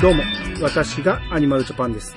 [0.00, 0.22] どうも、
[0.62, 2.16] 私がアニマルジャパンです。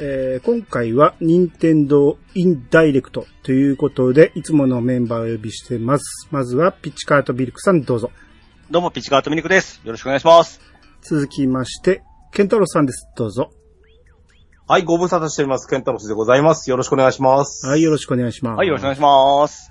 [0.00, 6.26] えー今回は任天堂インダイレクトということで、いつものメンバーをお呼びしてます。
[6.32, 8.10] まずはピッチカートビルクさんどうぞ。
[8.68, 9.80] どうも、ピッチカートミニクです。
[9.84, 10.60] よろしくお願いします。
[11.02, 13.06] 続きまして、ケンタロウさんです。
[13.16, 13.52] どうぞ。
[14.66, 15.68] はい、ご無沙汰しております。
[15.68, 16.68] ケンタロスでございます。
[16.68, 17.64] よろしくお願いします。
[17.64, 18.58] はい、よろしくお願いします。
[18.58, 19.70] はい、よろしくお願いします。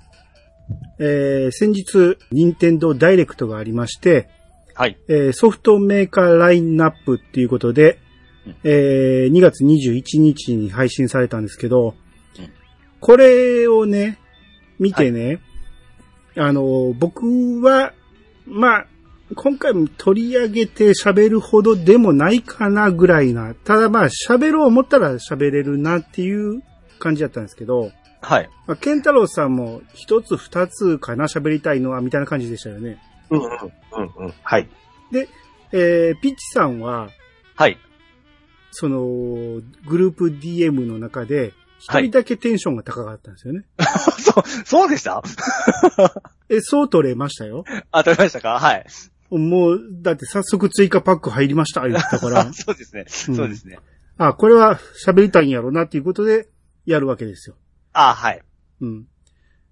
[0.98, 4.30] えー先日、任天堂ダイレクトがありまして、
[4.78, 4.96] はい。
[5.08, 7.98] えーソフトメーカーラインナップっていうことで
[8.46, 11.96] うん、えー2月21日に配信されたんですけど
[12.38, 12.50] うん、
[13.00, 14.20] これをね、
[14.78, 15.40] 見てね、
[16.36, 17.92] あの、僕は、
[18.46, 18.86] まあ、
[19.34, 26.62] 今回も取り上げて喋るほどでもないかなぐらいな、ただまあ喋ろう思ったら喋れるなっていう
[27.00, 28.50] 感じだったんですけど、はい。
[28.68, 32.98] まあ、ケンタロウさんも一つ二つかな喋りたいのはみたいな感じでしたよね。
[33.30, 34.34] うんうん、うんうん。
[34.42, 34.68] はい。
[35.72, 37.10] えー、ピッチさんは、
[37.54, 37.78] はい。
[38.70, 39.00] その、
[39.86, 43.64] グループ DM の中で、一はい人だけテンションが高かったんですよね。
[44.18, 45.22] そう、そうでした？
[46.50, 47.64] え、そう取れましたよ。
[47.92, 48.58] 当たりましたか？
[48.58, 48.86] はい。
[49.30, 52.50] もう、だって早速追加パック入りました、言ったから。
[52.54, 53.04] そうですね。
[53.28, 53.78] うんそうですね。
[54.16, 56.48] あ、これは喋りたいんやろうなっていうことで、
[56.86, 57.56] やるわけですよ。
[57.92, 58.42] あ、はい。
[58.80, 59.06] うん。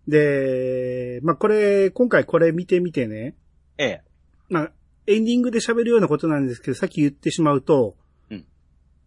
[0.06, 3.34] で、まあ、これ、今回これ見てみてね、
[3.78, 4.02] ええ。
[4.48, 4.72] まあ、
[5.06, 7.96] エンディングで喋るようなことなんですけど、さっき言ってしまうと、
[8.30, 8.44] うん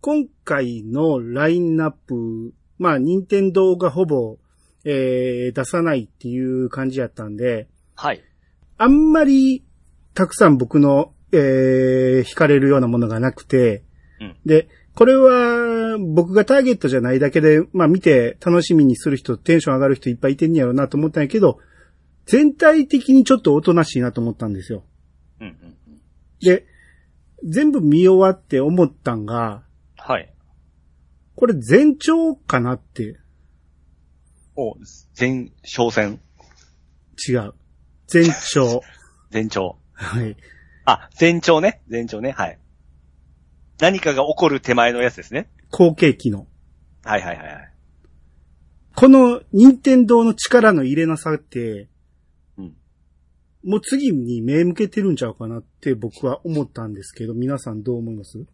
[0.02, 4.38] 今回のラインナップ、まあ、任天堂がほぼ、
[4.86, 8.24] えー、出さないっていう感じやったんで、はい。
[8.78, 9.66] あんまり、
[10.14, 13.84] たくさん僕の、えー、惹かれるようなものがなくて、
[14.22, 21.60] うんで、これは、僕がターゲットじゃないだけで、まあ見て楽しみにする人、テンション上がる人いっぱいいてんやろうなと思ったんやけど、
[22.30, 24.84] 全体的にちょっとおとなしいなと思ったんですよ。
[25.40, 25.54] うんうん
[25.88, 26.00] うん。
[26.40, 26.66] で、
[27.44, 29.64] 全部見終わって思ったんが、
[29.98, 30.32] はい。
[31.36, 33.18] これ前兆かなって
[34.56, 34.76] お、
[35.18, 36.20] 前哨戦？
[37.28, 37.54] 違う。
[38.14, 38.82] 前兆。
[39.34, 39.80] 前兆。
[39.94, 40.36] はい。
[40.86, 41.82] あ、前兆ね。
[41.90, 42.32] 前兆ね。
[42.32, 42.60] はい。
[43.80, 45.50] 何かが起こる手前のやつですね。
[45.72, 46.46] 後継機の。
[47.04, 47.74] はいはいはいはい。
[48.96, 51.90] この任天堂の力の入れなさって、うん。
[53.64, 58.46] もう次に目向けてるんちゃうかなって僕は思ったんですけど、皆さんどう思います？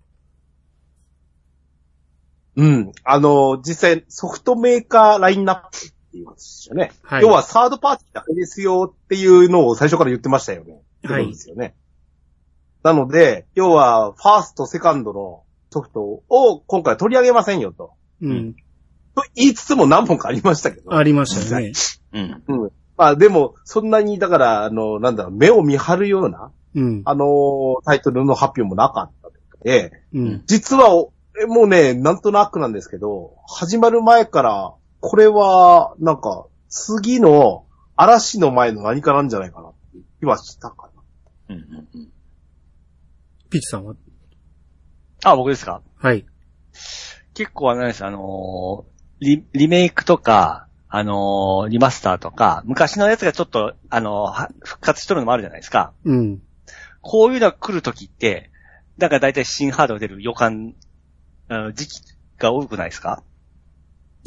[2.58, 2.92] うん。
[3.04, 6.92] あの、実際ソフトメーカーラインナップっていうことですよね。
[7.04, 10.82] はい要はサードパーティーだけですよっていうのを最初から言ってましたよね。
[11.04, 11.76] はいそうですよね。
[12.84, 17.94] なので、要は、ファースト、セカンドのソフトを今回取り上げませんよと。
[18.22, 18.54] うん。
[19.16, 20.94] と言いつつも何本かありましたけど。
[20.94, 21.74] ありましたよね。
[22.14, 22.44] うん。
[22.48, 22.72] うん。
[22.98, 27.02] まあでも、そんなに、だから、あの、なんだろう、目を見張るような、うん。
[27.06, 30.44] あの、タイトルの発表もなかったということで、うん。
[30.46, 30.90] 実は
[31.48, 40.90] もうね、なんとなくなんですけど、始まる前から、これは、なんか、次の嵐の前の何かなんじゃないかなって気はしたか
[41.48, 41.56] な。
[41.56, 42.12] うんうんうん。
[43.50, 43.96] ピッチさんは？
[45.24, 45.82] あ、僕ですか？
[45.96, 46.26] はい。
[47.34, 55.94] 結構あれです、あのーリ、リメイクとか、あのーリマスターとか、昔のやつがちょっと、あのーは復活しとるのもあるじゃないですか。
[56.06, 56.42] うん。
[57.02, 58.50] こういうのが来るときって、
[58.98, 60.74] だから大体新ハードが出る予感、
[61.50, 62.02] あの時期
[62.40, 63.24] が多くないですか？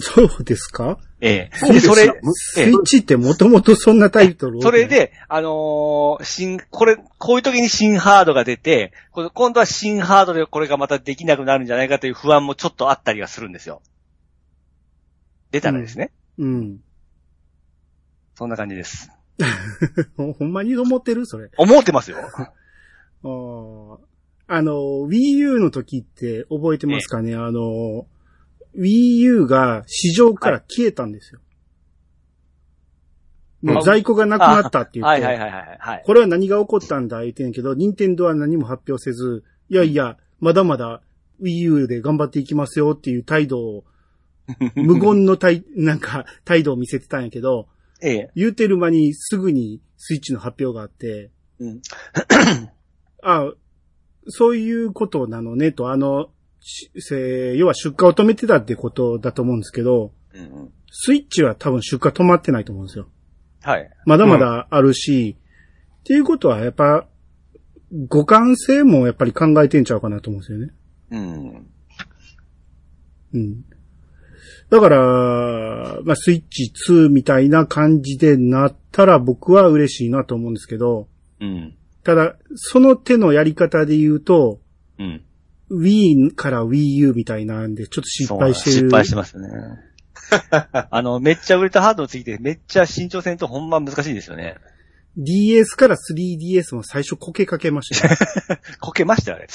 [0.01, 0.99] そうですか？
[1.21, 1.57] ええ。
[1.57, 4.59] そうですよでそれ、スイッチってもともとそんなタイトル？
[4.59, 13.83] 多くないそれ、で、あのー新、これ、こういう時に新ハードが出て、今度は新ハードでこれがまたできなくなるんじゃないかという不安もちょっとあったりはするんですよ。
[15.51, 16.13] 出たらですね。
[16.39, 16.81] うん。
[18.35, 19.11] そんな感じです。
[20.17, 21.27] ほほんまに思ってる？
[21.27, 21.51] それ。
[21.57, 22.19] 思ってますよ。
[23.23, 23.99] あー
[24.51, 28.07] あの、Wii U の時って覚えてますかね、あの、
[28.79, 31.41] Wii U が市場から消えたんですよ。
[33.61, 36.03] もう在庫がなくなったって言って、はいはいはいはいはい。
[36.07, 41.03] これは何が起こったんだ言ってんけど、任天堂は何も発表せず、いやいや、まだまだ
[41.43, 43.85] Wii U で頑張っていきますよっていう態度を、
[44.75, 47.69] 無言の態、 なんか態度を見せてたんやけど、
[48.01, 48.31] ええ。
[48.35, 51.83] 言うてる間にすぐにスイッチの発表があって、うん。
[53.23, 53.53] あ
[54.29, 56.31] そういうことなのねと、あの、
[56.61, 60.73] しせ要は出荷を止めてたってことだと思うんですけど、うんうん。
[60.91, 63.09] スイッチは多分出荷止まってないと思うんですよ。
[63.63, 63.91] はい。
[64.07, 65.37] まだまだあるし、
[66.01, 67.07] っていうことはやっぱ、
[68.11, 70.73] 互換性もやっぱり考えてんちゃうかなと思うんですよね。
[71.11, 71.67] うん。
[73.35, 73.65] うん。
[74.71, 81.09] だから、まあ、スイッチ2みたいな感じでなったら僕は嬉しいなと思うんですけど、
[81.41, 81.75] うん。
[82.05, 84.61] ただ、その手のやり方で言うと、
[84.99, 85.23] うん。
[85.71, 88.77] Wii から Wii U みたいなんで、ちょっと失敗してる。
[88.77, 89.49] 失敗してますよね。
[90.91, 94.57] あの、めっちゃ売れたハードについて、めっちゃ身長戦とほんま難しいですよね。
[95.17, 98.15] DS から 3DS も最初こけかけましたよ。
[98.81, 99.49] こけましたよ、あれ。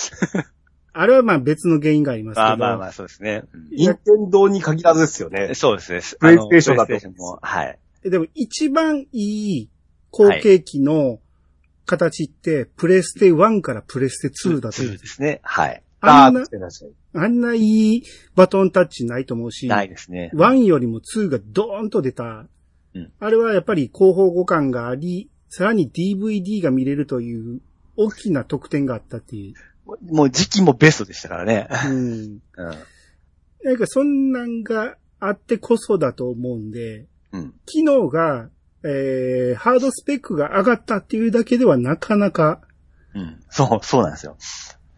[0.93, 2.45] あれはまあ別の原因がありますけど。
[2.45, 3.43] まあまあまあ、そうですね。
[3.53, 5.55] うん任天堂に限らずですよね。
[5.55, 6.01] そうですね。
[6.19, 7.79] プレイステーションだとも、はい。
[8.03, 9.69] でも一番いい
[10.11, 11.19] 後継機の
[11.85, 15.39] 形って、プレステ1からプレステ2だと思う2ですね。
[15.43, 15.83] はい。
[15.99, 16.43] あんな
[17.15, 18.03] あんないい
[18.35, 20.31] バトンタッチないと思うし、ないですね。
[20.33, 22.45] 1よりも2がドーンと出た。
[22.93, 27.61] うんあれはやっぱり広報互換があり、さらに DVD が見れるという
[27.95, 29.53] 大きな特典があったっていう。
[29.85, 31.67] もう時期もベストでしたからね。
[31.87, 31.93] うん。
[31.93, 32.39] うん。
[33.63, 37.53] なんかそんなんがあってこそだと思うんで、うん。
[37.65, 38.49] 機能が、
[38.83, 42.61] えー、ハードスペックが上がったっていうだけではなかなか
[43.13, 43.39] うん。
[43.49, 44.37] そう、そうなんですよ。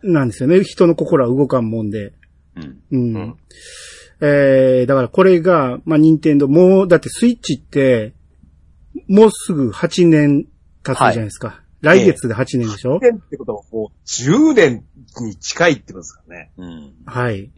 [0.03, 0.63] なんですよね。
[0.63, 2.13] 人の心は動かんもんで。
[2.55, 2.81] うん。
[2.91, 3.15] うん。
[3.15, 3.37] うん
[4.21, 8.13] えー、だからこれが、まあ、任天堂もう、だってスイッチって、
[9.09, 10.47] もうすぐ8年
[10.83, 11.61] 経つじゃないですか。
[11.85, 14.83] 来月で8年でしょ、10年ってことはもう10年
[15.21, 16.51] に近いってことですからね。
[16.57, 16.93] うん。
[17.05, 17.51] はい。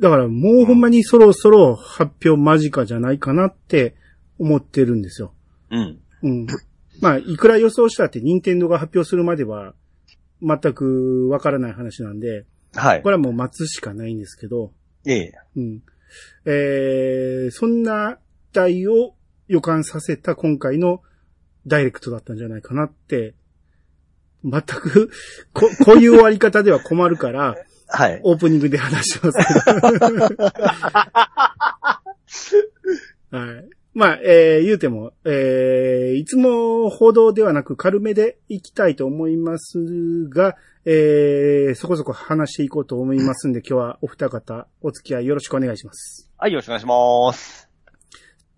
[0.00, 3.94] だからもうほんまにそろそろ発表間近じゃないかなって
[4.38, 5.32] 思ってるんですよ。
[5.70, 5.98] うん。
[6.22, 6.46] うん。
[7.00, 9.74] まあ、いくら予想したって任天堂が発表するまでは
[10.42, 13.10] 全くわからない話なんで、はいこ。
[13.10, 14.72] れはもう待つしかないんですけど、
[15.04, 15.32] いえいえ。
[15.56, 15.82] うん。
[16.46, 18.18] えー、そんな
[18.52, 19.14] 題を
[19.48, 21.00] 予感させた今回の
[21.66, 23.34] ダイレクトだったんじゃないかなって、
[24.44, 25.10] 全く、
[25.52, 27.56] こ、 こういう終わり方では困るから、
[27.88, 28.20] はい。
[28.24, 29.44] オープニングで話しますけ
[30.00, 30.06] ど。
[33.38, 33.68] はい。
[33.94, 46.30] まあ、えー、言うても、えー、いつも報道ではなく軽めでいきたいと思いますが、えー、そこそこ話していこうと思いますんで、今日はお二方お付き合いよろしくお願いします。
[46.36, 47.70] はい、よろしくお願いします。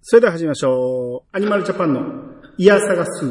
[0.03, 1.37] それでは始めましょう。
[1.37, 3.31] アニマルジャパンのイヤサガスー。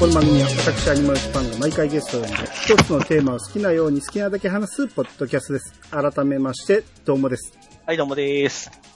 [0.00, 2.26] この番組は私アニマルジパンが毎回ゲストで
[2.64, 5.72] 一つのテーマを好きなように好きなだけ話すポッドキャストです。
[5.92, 7.56] 改めまして、どうもです。
[7.86, 8.91] はい、どうもです。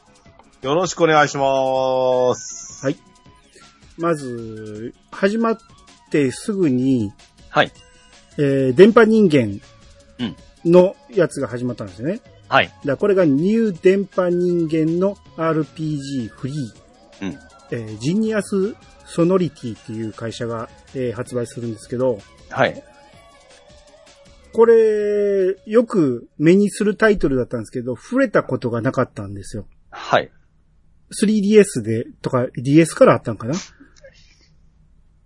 [0.62, 2.84] よろしくお願いします。
[2.84, 2.96] はい。
[3.98, 5.58] まず、始まっ
[6.10, 7.12] てすぐに、
[7.50, 7.72] はい。
[8.38, 9.60] えー、電波人間
[10.18, 12.20] うんのやつが始まったんですよね。
[12.48, 12.66] はい。
[12.66, 17.26] だからこれがニュー電波人間の RPG フリー。
[17.26, 17.38] うん。
[17.70, 18.74] えージニアス
[19.06, 22.18] ソノリティっていう会社が、えー発売するんですけど、
[22.50, 22.82] はい。
[24.52, 29.66] これ、よく目にするタイトルだったんですけど、触れたことがなかったんですよ。
[29.90, 30.30] はい。
[31.10, 33.54] 3DS で、とか DS からあったんかな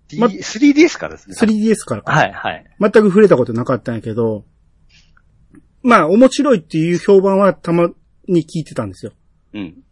[0.08, 1.36] ？D ま 3DS からですね。
[1.38, 2.12] ?3DS からか。
[2.12, 2.66] はい、はい。
[2.80, 4.44] 全く触れたことなかったんやけど、
[5.82, 7.88] まあ、面白いっていう評判はたま
[8.28, 9.12] に聞いてたんですよ。
[9.54, 9.82] うん。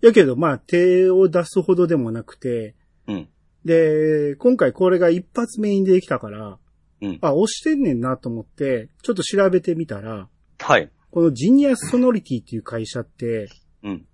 [0.00, 2.74] やけど、まあ、手を出すほどでもなくて、
[3.08, 3.28] うん。
[3.64, 6.58] で、今回これが一発目に出てきたから、
[7.00, 7.18] うん。
[7.20, 10.90] あ、押してんねんなと思って、ちょっと調べてみたら、はい。
[11.10, 13.48] このジニアスソノリティっていう会社って、
[13.82, 14.06] うん。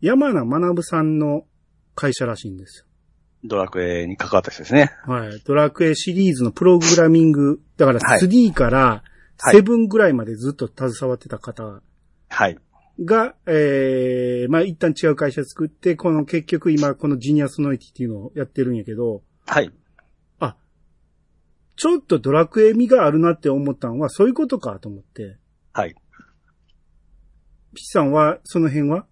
[0.00, 1.44] 山名学さんの
[1.94, 2.86] 会社らしいんです
[3.44, 4.92] ドラクエに関わった人ですね。
[5.06, 5.14] よ。
[5.14, 5.40] はい。
[5.44, 9.02] ドラクエシリーズのプログラミング、だからはい3から
[9.38, 11.80] はい7ぐらいまでずっと携わってた方
[12.28, 12.58] はい。
[13.04, 19.70] が、えー、まあ一旦違う会社作って、この結局今このジニアスソノリティっていうのをやってるんやけど、はい。
[20.40, 20.56] あ、
[21.76, 25.38] ちょっとドラクエ味があるなって思ったのはそういうことかと思って、
[25.72, 25.94] はい。
[27.72, 29.06] ピチさんはその辺は？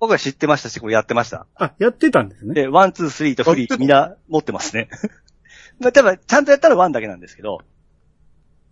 [0.00, 1.46] 僕は知ってましたし、これやってました。
[1.54, 2.54] あ、やってたんですね。
[2.54, 4.88] で、 One、Two、Three と Free、みんな持ってますね。
[5.78, 7.60] まあ、多分、ちゃんとやったら One だけなんですけど。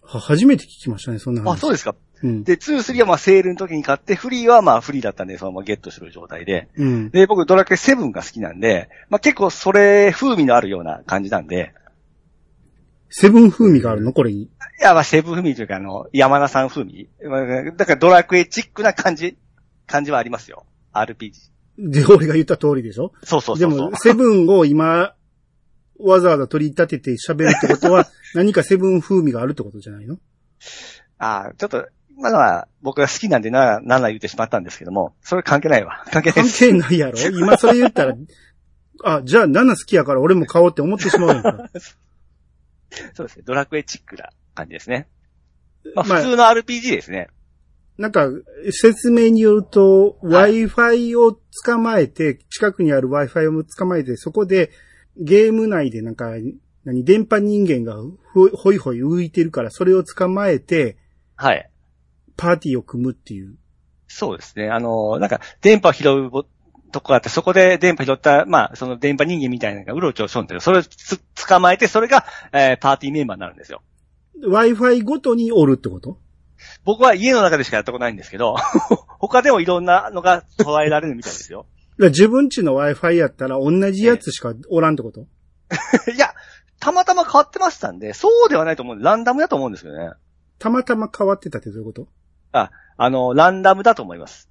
[0.02, 1.52] は初めて聞きましたね、そんな話。
[1.52, 1.94] あ、そうですか。
[2.22, 2.44] うん。
[2.44, 6.68] で、 Two、Three はまあセールの時に買って、フリーはまあフリーだったんで、そのままゲットする状態で。
[6.76, 7.10] うん。
[7.10, 11.74] で、僕ドラクエ7が好きなんで、まあ結構それ風味のあるような感じなんで、
[13.10, 14.12] Seven 風味があるの？
[14.12, 14.42] これに。
[14.42, 14.48] い
[14.80, 17.08] や、まあ Seven 風味というかあの、山田さん風味。
[17.22, 19.38] まあだからドラクエチックな感じ、
[19.86, 20.66] 感じはありますよ。
[20.92, 21.32] RPG。
[21.78, 23.12] で、俺が言った通りでしょ？
[23.24, 23.78] そうそうそうそう。
[23.78, 25.14] でも、セブンを今、
[26.00, 30.18] わざわざ取り立てて喋るってことは、 何かセブン風味があるってことじゃないの？
[31.18, 31.88] ああ、ちょっと、
[32.20, 36.04] まだまあ僕が好きなんでな、なな言ってしまったんですけども、それ関係ないわ。
[36.10, 36.58] 関係ない関。
[36.58, 37.18] 係ないやろ？
[37.38, 38.14] 今それ言ったら、
[39.04, 41.70] あ、じゃあ7好きやから俺も買おうって思ってしまうやんか。
[43.14, 43.42] そうですね。
[43.46, 45.06] ドラクエチックな感じですね。
[45.94, 47.28] まあまあ普通の RPG ですね。
[47.98, 48.28] なんか、
[48.70, 51.32] 説明によると、はい Wi-Fi を
[51.64, 54.70] 捕まえて、近くにある Wi-Fi を捕まえて、そこで
[55.16, 56.30] ゲーム内でなんか、
[56.84, 58.00] 何、電波人間が
[58.32, 60.96] ほほいほい浮いてるから、それを捕まえて、
[61.34, 61.70] はい。
[62.36, 63.56] パーティーを組むっていう。
[64.06, 64.70] そうですね。
[64.70, 66.44] あの、なんか、電波を拾うぼ
[66.92, 70.60] とこがあって、そこで電波拾った、まあ、その電波人間みたいなのがうろちょろしょんでる。
[70.60, 73.82] それをつ捕まえて、それが、えーパーティーメンバーになるんですよ。
[74.48, 76.20] Wi-Fi ごとにおるってこと？
[76.84, 78.56] 僕は家の中でしかやったことないんですけど、
[79.18, 81.66] 他でもいろんなのが捉えられるみたいですよ。
[81.98, 85.26] 自分家の Wi-Fi やったら同じやつしかおらんってこと、
[86.14, 86.34] いや、
[86.80, 90.12] たまたま変わってましたんで、そうではないと思うランダムだと思うんですけどね。
[90.58, 92.08] たまたま変わってたってどういうこと？
[92.52, 94.48] あ、あの、ランダムだと思います。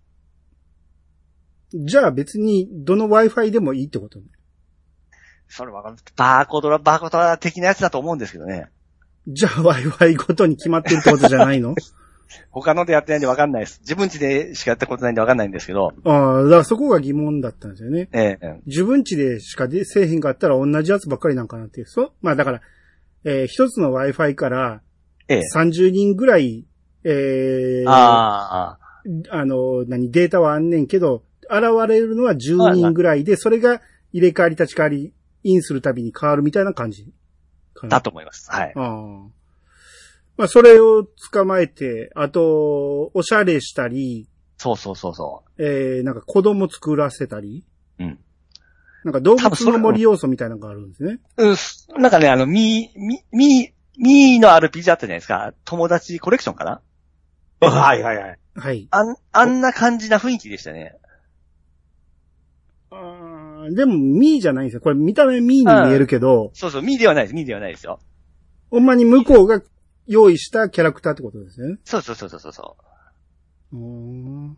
[1.73, 4.19] じゃあ別にどの Wi-Fi でもいいってこと
[5.49, 5.95] それわかる。
[6.15, 8.69] バーコードラ、バーコードラ的なやつだと思うんですけどね。
[9.27, 11.75] じゃあ Wi-Fi ごとに決まってるってことじゃないの？
[12.51, 13.79] 他のでやってないんでわかんないです。
[13.81, 15.93] 自分家でしかやったことないんでわかんないんですけど。
[16.03, 18.09] ああ、だからそこが疑問だったんですよね。
[18.11, 21.87] えええ自分家でしかでせえへんかったら同じやつばっかりなんかなっていう。
[21.87, 22.11] そう？
[22.21, 22.61] まあだから、
[23.23, 24.81] えー一つの Wi-Fi から
[25.29, 26.65] えええ30人ぐらい、
[27.03, 28.79] えー、ああ、
[29.29, 33.81] あの、何、データはあんねんけど、現れるのは10人ぐらいで、それが
[34.11, 37.09] 入れ替わり立ち替わり、インするたびに変わるみたいな感じ。
[37.85, 38.49] だと思います。
[38.51, 38.73] はい。
[38.75, 39.37] ああ。
[40.37, 47.63] まあ、それを捕まえて、あと、おしゃれしたり、そうそうそうそえー、なんか子供作らせたり、
[47.99, 48.03] う。
[48.03, 48.19] うん。
[49.03, 51.19] なんか動物の森要素みたいなのがあるんですね。
[51.37, 55.53] うん、なんかね、あの、ミー、ミー、ミー、の RPG あったじゃないですか。
[55.65, 56.81] 友達コレクションかな？
[57.67, 58.39] はいはいはい。
[58.55, 58.87] はい。
[58.91, 60.95] あん、あんな感じな雰囲気でしたね。
[62.91, 63.26] あー
[63.73, 64.81] でも、ミーじゃないんですよ。
[64.81, 67.35] これ見た目ミーに見えるけど、そうそう、ミーではないです。
[67.35, 67.99] ミーではないですよ。
[68.69, 69.61] ほんまに向こうが
[70.07, 71.77] 用意したキャラクターってことですね。
[71.83, 72.77] そうそうそうそうそ
[73.71, 74.57] うーん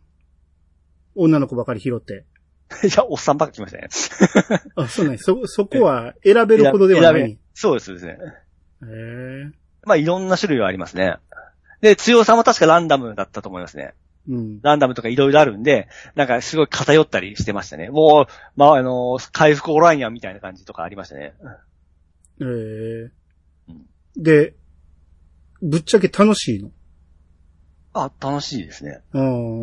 [1.16, 2.26] 女の子ばかり拾って。
[2.84, 2.88] う。
[2.88, 3.90] いや、おっさんばっか来ましたね。
[4.76, 5.18] あ、そうね。
[5.18, 7.40] そ、そこは選べるほどではない。
[7.54, 8.12] そうですですね。
[8.12, 8.16] へ
[8.86, 9.52] え。
[9.84, 11.18] まあ、いろんな種類はありますね。
[11.82, 13.94] で、強さも確かランダムだったと思いますね。
[14.28, 14.62] うん。
[14.62, 17.90] ランダムとかいろいろあるんで、なんかすごい偏ったりしてましたね。
[17.90, 21.34] もう、まあ、あの回復おらんやんみたいな感じとかありましたね。
[22.42, 23.86] ええうん
[24.18, 24.54] で、
[25.62, 26.72] ぶっちゃけ楽しいの？
[27.94, 29.02] あ、楽しいですね。
[29.14, 29.22] う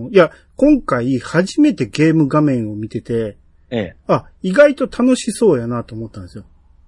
[0.09, 0.11] ん。
[0.13, 3.37] いや、今回初めてゲーム画面を見てて、
[3.71, 3.97] ええ。
[4.07, 6.45] あ、意外と楽しそうやなと思ったんですよ。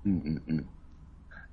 [0.07, 0.61] うんうんうん。
[0.61, 0.65] い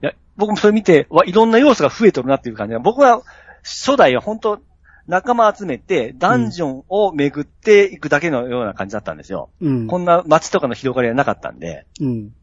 [0.02, 3.24] や、僕もそれ見て、わ、いろんな要素が増えてるなっていう感じで、僕は、
[3.64, 4.62] 初代は本当
[5.08, 9.50] 仲間集めて、ダンジョンを巡っていくだけのような感じだったんですよ。
[9.62, 9.88] うん。
[9.88, 12.34] こんな街とかの広がりはなかったんで、うん。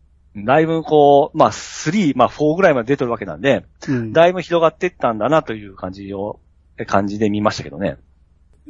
[0.45, 4.13] だいぶこう、まあ3、まあ4ぐらいまで出てるわけなんで、うん。
[4.13, 6.41] だいぶ広がっていったんだなという感じを、
[6.87, 7.99] 感じで見ましたけどね。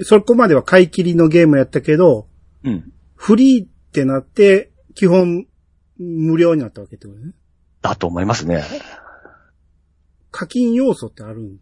[0.01, 2.27] そこまでは買い切りのゲームやったけど、
[2.65, 2.93] うん。
[3.15, 5.47] フリーってなって、基本、
[5.99, 7.33] 無料になったわけってことね。
[7.83, 8.65] だと思いますね。
[10.31, 11.45] 課金要素ってあるん？
[11.45, 11.59] い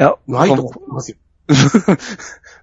[0.00, 1.16] や、ないと思いますよ。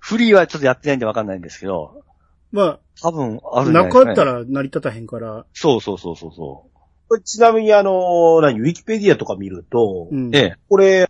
[0.02, 2.04] フリーはちょっとやってないんでわかんないんですけど、
[2.52, 4.06] ま多分あるあ、んじゃないですか、ね。
[4.06, 6.66] なかったら成り立たへんから、そうそうそうそうそ
[7.10, 10.28] これちなみにあの、何、ウィキペディアとか見ると、うん。
[10.28, 10.30] う。
[10.34, 10.56] ええ。
[10.70, 11.10] これ、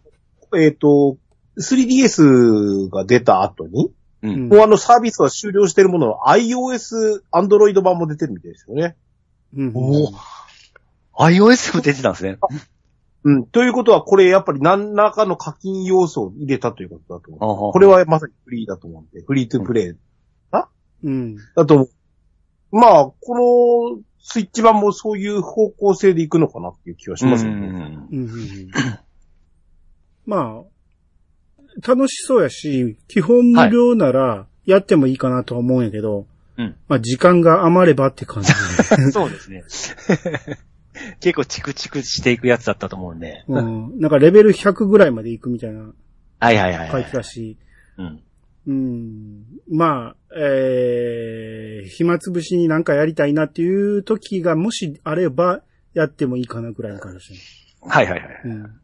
[0.56, 1.18] えっ、と、
[1.58, 3.88] 3DS が出た後に、
[4.22, 4.28] う。
[4.28, 8.96] うんんもうあのサービスは終了してるものの iOS、Android 版も出てるみたいですよね。
[9.56, 9.72] うん。
[9.76, 10.14] お
[11.18, 12.38] iOS も出てたんですね。
[13.24, 13.46] うん。
[13.46, 17.40] ということは、これやっぱり何らかの課金要素を入れたということだと思う。
[17.40, 19.94] ここれ、はまさにフリーだと思うんで、フリートゥープレイ
[21.04, 21.36] うん。
[21.56, 21.90] だと思う。
[22.72, 27.58] まあ、このスイッチ版もそういう方向性でいくのかなっていう気はしますよね。
[27.68, 28.72] うんうん
[30.26, 36.26] まあ、楽しそうやし、基本無料ならやってもいいかなとは思うんやけど、
[36.56, 38.56] うんまあ時間が余ればって感じで。
[39.12, 39.64] そうですね。
[41.20, 43.44] 結構チクチクしていくやつだったと思うんで。
[43.48, 45.94] うん、なんかレベル100ぐらいまで行くみたいな
[46.40, 47.06] はいはいはい、書はいい。
[47.06, 47.58] てたし、
[47.98, 48.24] うん。
[48.66, 55.62] うん、まあ、えー、暇つぶしになんかやりたいなっていう時がもしあれば
[55.94, 57.34] やってもいいかなぐらいの感じ。
[57.82, 58.42] はいはいはい。
[58.46, 58.80] うん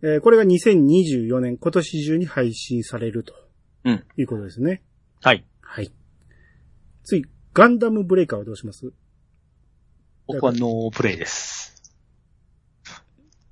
[0.00, 3.34] えーこれが2024年、今年中に配信されると。
[3.84, 4.82] うんいうことですね。
[5.22, 5.44] はい。
[5.60, 5.90] はい。
[7.04, 8.92] 次、ガンダムブレイカーはどうします？
[10.28, 11.74] 僕はノープレイです。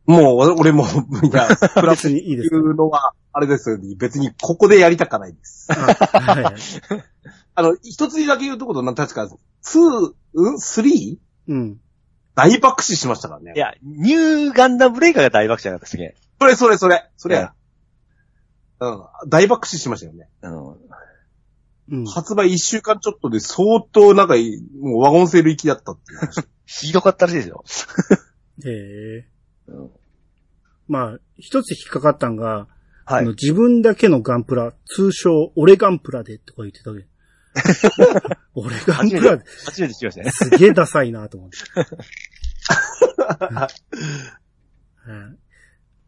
[0.04, 0.87] もう、俺も、い
[1.33, 3.95] や、 プラス別にいいですかいうのは、あれですよね。
[3.97, 5.68] 別にここでやりたかないです。
[7.54, 9.28] あの、一つだけ言うとことな、確か、
[9.64, 11.18] 2、うん ?3?
[11.49, 11.80] うん。
[12.35, 13.54] 大爆死しましたからね。
[13.56, 16.14] いや、ニューガンダムブレイカーが大爆笑だったっすね。
[16.38, 17.54] それそれそれ、それいや。
[18.80, 19.02] うん。
[19.28, 20.28] 大爆死しましたよね。
[20.42, 20.76] うん。
[21.90, 22.05] うん。
[22.05, 24.35] 発売一週間ちょっとで相当なんか、
[24.81, 26.45] もうワゴンセール行きだったっていう話。
[26.66, 27.64] ひどかったらしいですよ。
[28.64, 28.71] へ
[29.19, 29.26] え。
[29.69, 29.90] うん
[30.88, 32.69] まあ、一つ引っかかったんが、
[33.05, 33.26] はい。
[33.26, 37.07] 自分だけのガンプラ、通称、俺ガンプラでとか言ってたわけ。
[38.55, 40.31] 俺ガンプラで、初めて聞きましたね。
[40.31, 41.57] すげえダサいなと思って。
[43.47, 43.71] はい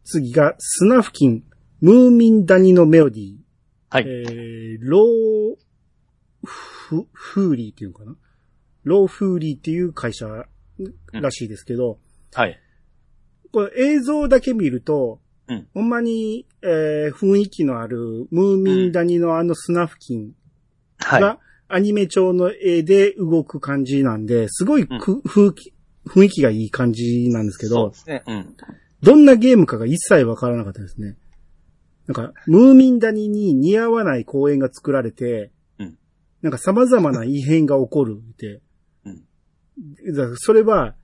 [0.03, 1.43] 次が、スナフキン、
[1.81, 3.37] ムーミン谷のメロディー。
[3.91, 5.55] はいえー、ロー
[6.43, 8.15] フ、フーリーっていうのかな？
[8.83, 10.25] ローフーリーっていう会社
[11.11, 11.99] らしいですけど、
[12.33, 12.59] はい。
[13.51, 20.31] これ映像だけ見ると、うんほんまに、えー雰囲気のあるムーミン谷のあのスナフキン
[20.99, 21.21] はい。
[21.21, 25.73] がアニメ調の絵で動く感じなんで、すごいく、雰囲気
[26.07, 28.23] 雰囲気がいい感じなんですけどそうで、すね。
[28.27, 28.55] うん。
[29.01, 31.17] どんなゲームかが一切わからなかったですね。
[32.07, 35.51] なんか、ムーミン谷に似合わない公園が作られて、うん
[36.41, 38.61] なんか様々な異変が起こるって。
[39.05, 39.25] うん
[40.13, 40.95] だからそれは、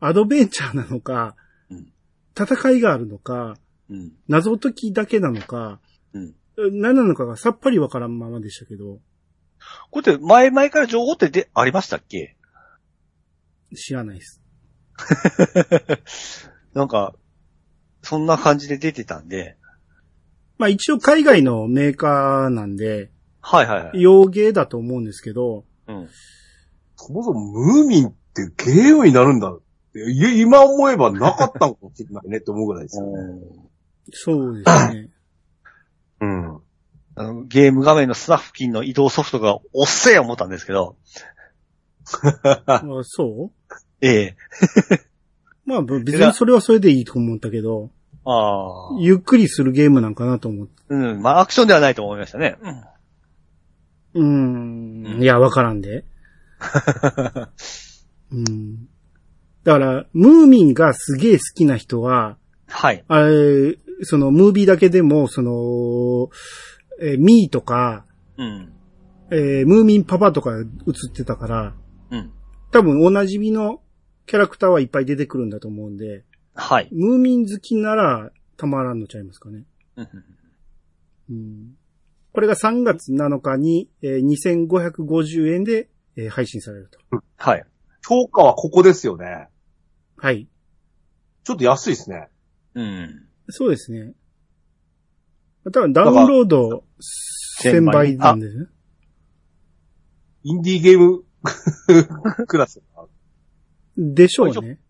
[0.00, 1.36] アドベンチャーなのか、
[1.70, 1.92] うん
[2.36, 3.56] 戦いがあるのか、
[3.88, 4.12] うん。
[4.26, 5.80] 謎解きだけなのか、
[6.12, 6.34] うん。
[6.80, 8.98] 何なのかがさっぱりわからんままでしたけど、
[9.90, 12.36] これって前々から情報ってで、ありましたっけ？
[13.76, 14.42] 知らないです。
[16.74, 17.14] なんか、
[18.02, 19.56] そんな感じで出てたんで。
[20.58, 23.10] まあ一応海外のメーカーなんで、
[23.46, 24.00] はいはいはい。
[24.00, 26.08] 洋芸だと思うんですけど、うん。
[26.96, 29.60] そもそもムーミンってゲームになるんだっ
[29.92, 30.10] て。
[30.10, 33.40] いや今思えばなかったのかもしれないねって思うぐらいですよね。
[34.12, 35.10] そうですね。
[36.20, 36.58] うん。
[37.16, 40.96] あのゲーム画面のスナフキンの移動ソフトがおっせえ思ったんですけど。
[42.66, 43.74] あそう？
[44.00, 44.36] ええ。
[45.64, 47.90] まあ別にそれはそれでいいと思ったけど、
[48.24, 48.96] ああ。
[48.98, 50.72] ゆっくりするゲームなんかなと思って。
[50.88, 51.22] うん。
[51.22, 52.56] まあアクションではないと思いましたね。
[52.62, 52.82] うん。
[54.14, 55.22] うーん。
[55.22, 56.04] いや、わからんで。
[58.32, 58.88] うん。
[59.64, 63.04] だから、ムーミンがすげえ好きな人は、はい。
[63.08, 66.30] あれ、その、ムービーだけでも、その、
[67.00, 68.72] えーミーとか、うん。
[69.30, 70.64] えームーミンパパとか映っ
[71.12, 71.74] てたから、
[72.10, 72.30] うん。
[72.70, 73.80] 多分おなじみの
[74.26, 76.24] キャラクターはいっぱい出てくるんだと思うんで、
[76.54, 76.88] はい。
[76.92, 79.64] ムーミン好きならたまらんのちゃいますかね。
[79.96, 80.08] うん
[81.30, 81.76] うん
[82.34, 87.22] これが3月7日に、えー2550円で、えー配信されると。
[87.36, 87.64] はい。
[88.06, 89.48] 評価はここですよね。
[90.16, 90.48] はい。
[91.44, 92.28] ちょっと安いですね。
[92.74, 93.28] うん。
[93.50, 94.14] そうですね。
[95.72, 96.84] 多分ダウンロード
[97.62, 98.66] 1000倍なんですね。
[100.42, 101.22] インディーゲーム
[102.48, 102.82] クラス。
[103.96, 104.80] でしょうね。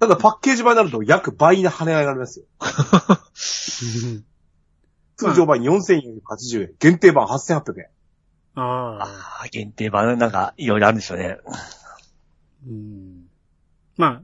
[0.00, 2.46] ただパッケージ版になると約倍な跳ね上がりますよ。
[5.22, 6.70] うん通常版4480円。
[6.78, 7.86] 限定版8800円。
[8.56, 9.04] ああ。
[9.04, 9.06] あ
[9.44, 11.38] あ、限定版なんかいろいろあるんでしょうね。
[12.66, 13.26] うん
[13.96, 14.22] まあ、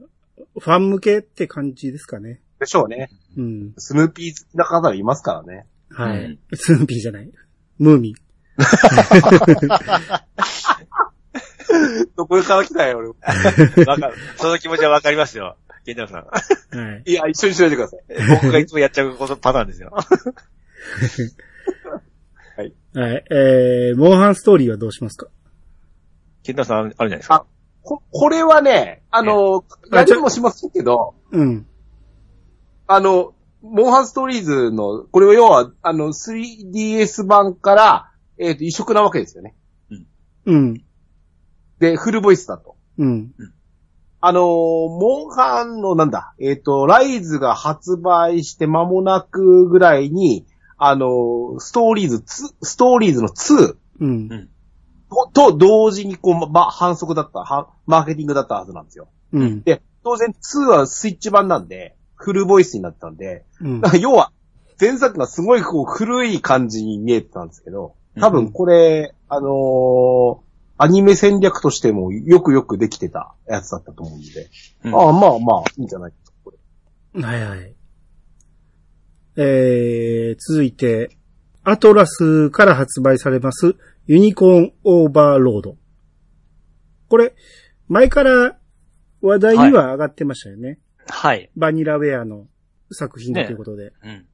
[0.59, 2.41] ファン向けって感じですかね。
[2.59, 3.09] でしょうね。
[3.37, 3.73] うん。
[3.77, 5.65] スヌーピー好きな方がいますからね。
[5.89, 6.25] はい。
[6.25, 7.31] うんスヌーピーじゃない。
[7.77, 8.15] ムーミン。
[12.15, 13.07] どこから来たよ、俺。
[13.85, 14.15] わかる。
[14.37, 15.57] その気持ちはわかりますよ。
[15.85, 16.25] ケンタロウさん。
[16.25, 17.03] はい。
[17.05, 18.01] いや、一緒にしないでください。
[18.29, 19.91] 僕がいつもやっちゃうことパターンですよ。
[22.57, 22.73] はい。
[23.31, 25.27] えー、モンハンストーリーはどうしますか？
[26.43, 27.45] ケンタさんあるじゃないですか。
[27.83, 31.65] こ、これはね、あの、やりもしませんけど、うん。
[32.87, 39.55] あの、モンハンストーリーズの、これは要は、あの、3DS 版から、えっ、と、移植なわけですよね。
[40.45, 40.83] うん。
[41.79, 42.75] で、フルボイスだと。
[42.97, 43.31] うん。
[44.23, 50.45] あのーモンハンのなんだ、えっ、と、ライズが発売して間もなくぐらいに、
[50.83, 52.21] あのーストーリーズ2、
[52.63, 54.49] ストーリーズの2うん。
[55.33, 59.07] とと同時にこう、ま、反則だった、はマーケティングだったはずなんですよ。
[59.31, 59.61] うん。
[59.61, 64.31] で、当然2はスイッチ版なんで、フルボイスになったんで、うん要は、
[64.79, 70.37] 前作がすごいこう古い感じに見えてたんですけど、多分これ、あのー
[70.83, 74.49] アニメ戦略としてもよくよくできてたやつだったと思うんで、
[74.83, 76.53] うんああ、まあまあ、いいんじゃないですか、こ
[77.13, 77.21] れ。
[77.21, 77.75] はいはい。
[79.37, 81.17] えー、続いて、
[81.63, 83.75] アトラスから発売されます、
[84.07, 85.77] ユニコーンオーバーロード。
[87.07, 87.35] これ、
[87.87, 88.57] 前から
[89.21, 90.79] 話題には上がってましたよね。
[91.07, 91.51] はい。
[91.55, 92.47] バニラウェアの
[92.91, 93.93] 作品だということで。
[94.03, 94.25] うん。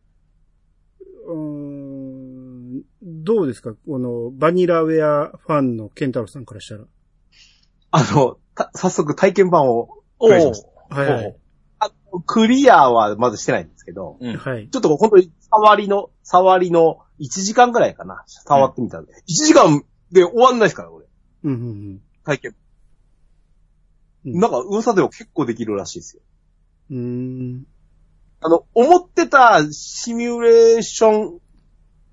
[1.27, 3.73] うーんどうですか？
[3.85, 6.85] この、バニラウェアファンのケンタロウさんからしたら。
[7.91, 10.95] あの、た早速体験版をプレイしました。
[10.95, 11.37] はいはい。
[12.17, 14.37] あクリアはまずしてないんですけど、うん。
[14.37, 14.69] はい。
[14.69, 18.23] ちょっと本当に触りの、触りの1時間ぐらいかな。
[18.27, 19.13] 触ってみたんで。
[19.13, 21.05] 1時間で終わんないですから、俺。
[21.43, 22.55] うんうん体験。
[24.25, 24.39] うん。
[24.39, 26.21] なんか噂では結構できるらしいですよ。
[26.91, 27.65] うーん。
[28.41, 31.41] あの、思ってたシミュレーション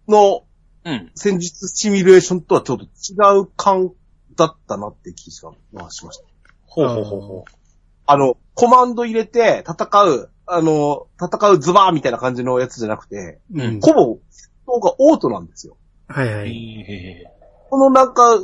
[0.09, 0.45] の
[0.85, 1.11] うん。
[1.15, 3.91] 戦術シミュレーションとはちょっと違う感
[4.37, 6.25] だったなって気がしました。
[6.67, 7.45] ほうほうほうほ
[8.07, 13.81] あの、コマンド入れて戦う、あの、戦うズバーみたいな感じのやつじゃなくて、うん。
[13.81, 15.77] ほぼ、戦闘がオートなんですよ。
[16.11, 16.13] う。
[16.13, 16.51] はいはい。
[16.51, 17.25] へ
[17.71, 18.39] このなんか、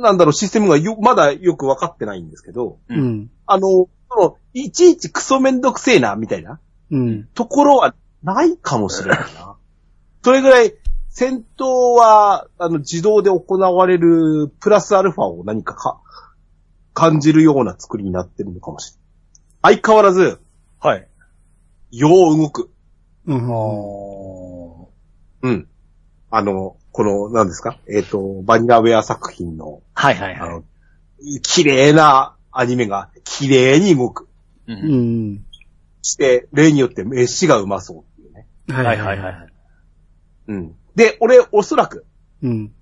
[0.00, 3.30] なんだろう、システムがよ、まだよくわかってないんですけど、ううんん。
[3.46, 7.24] あの、その、いちいちクソめんどくせえな、みたいなうん。
[7.34, 9.56] ところはないかもしれないな。
[10.22, 10.74] それぐらい、
[11.08, 16.00] 戦闘は、あの、自動で行われる、プラスアルファを何かか、
[16.94, 18.98] 感じるような作りになってるのかもしれ
[19.62, 19.74] ない。
[19.80, 20.40] 相変わらず、
[20.80, 21.08] はい。
[21.90, 22.70] よう動く。
[23.26, 23.50] うん。
[23.50, 24.90] お
[25.42, 25.68] うん。
[26.30, 27.78] あの、この、何ですか？
[27.88, 30.48] えっ、と、バニラウェア作品の、はいはいはい。
[30.48, 30.64] あの、
[31.42, 34.28] 綺麗なアニメが綺麗に動く。
[34.66, 34.72] う。
[34.72, 35.46] うんん。
[36.02, 38.46] して、例によって飯がうまそうっていうね。
[38.68, 39.52] はいはいはいはい。
[40.48, 40.74] うん。
[40.94, 42.06] で、俺、おそらく、
[42.42, 42.72] うん。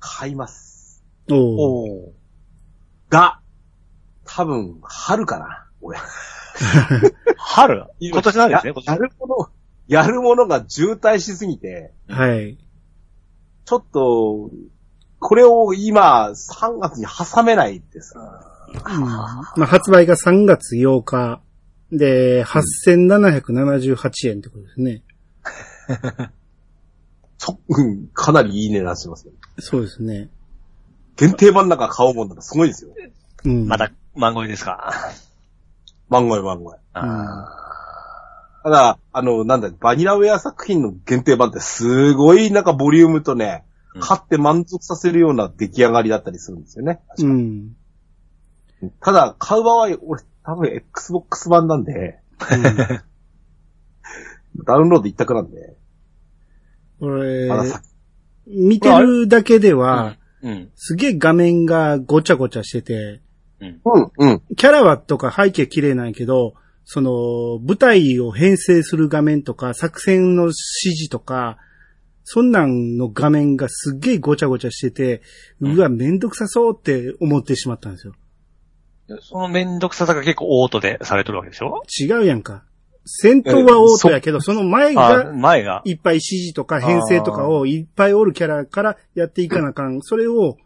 [0.00, 1.04] 買います。
[1.30, 1.36] おー。
[1.36, 2.21] おー。
[3.12, 3.40] が、
[4.24, 5.98] 多分、春かな、俺。
[7.36, 7.86] 春？
[8.00, 8.86] 今年なんですね、や今年。
[8.86, 9.48] やるもの、
[9.86, 12.56] やるものが渋滞しすぎて、はい。
[13.66, 14.50] ちょっと、
[15.18, 18.14] これを今、3月に挟めないです。
[18.16, 21.42] うんまあ、発売が3月8日
[21.92, 25.02] で、8778円ってことですね。
[27.36, 29.32] そうん、かなりいい値段しますよ。
[29.58, 30.30] そうですね。
[31.16, 32.90] 限定版なんか買おうもんならすごいですよ。
[33.44, 33.66] うん。
[33.68, 34.92] まだ、漫画ですか？
[36.10, 36.78] 漫画よ漫画よ。
[36.94, 37.58] あ
[38.64, 47.00] ただ、あの、なんだ、バニラウェア作品の限定版ってすごいなんかボリュームとね、うん買って満足させるような出来上がりだったりするんですよね。
[47.18, 47.76] うん。
[49.00, 52.18] ただ、買う場合、俺多分 Xbox 版なんで、
[54.64, 55.76] ダウンロード一択なんで、
[57.00, 57.84] これまだ先。
[58.46, 60.70] 見てるだけでは、うん。
[60.74, 63.20] すげえ画面がごちゃごちゃしてて、
[63.60, 63.80] うん。
[63.84, 64.42] うん、うん。
[64.56, 71.58] キャラはとか背景綺麗なんやけど、その、舞台を編成する画面とか、作戦の指示とか、
[72.24, 75.22] そんなんの画面がすっげえごちゃごちゃしてて、
[75.60, 78.14] うわ、めんどくさそうって思ってしまったんですよ。
[79.20, 81.82] そのめんどくささが結構オートでされてるわけでしょ？
[82.00, 82.64] 違うやんか。
[83.04, 85.82] 戦闘はオートやけど、その前あ、が前が。
[85.84, 90.00] いっぱい指示とか編成とかをいっぱいおるキャラからやっていかなあかん。
[90.02, 90.56] それを、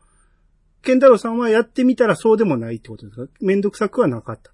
[0.83, 3.33] ケンタロウさんはやってみたらそうでもないってことですか？
[3.41, 4.53] めんどくさくはなかった。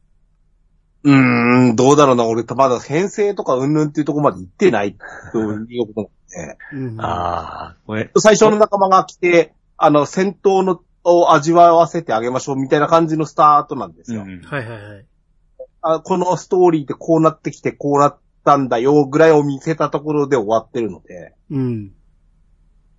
[1.05, 2.25] うーん、どうだろうな。
[2.25, 4.97] 俺、まだ編成とかうんぬんっていうところまで行ってない
[5.33, 14.23] ということなんで、うん、ああ、これ、最初の仲間が来て、あの、戦闘の、を味わわせてあげましょうみたいな感じのスタートなんですよ。
[14.23, 14.41] うん。
[14.43, 15.07] はいはいはい。
[15.83, 21.93] あこのストーリーってこうなってきてこうなったんだよぐらいを見せたところで終わってるので、うん。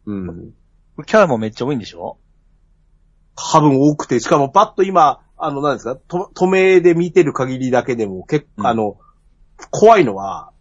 [0.05, 0.53] うん。
[1.05, 2.17] キャラもめっちゃ多いんでしょ？
[3.35, 8.97] 多分多くて、しかもパッと今、あの、何ですか、と、止めで見てる限りだけでも結構、うんあの、
[9.71, 10.51] 怖いのは、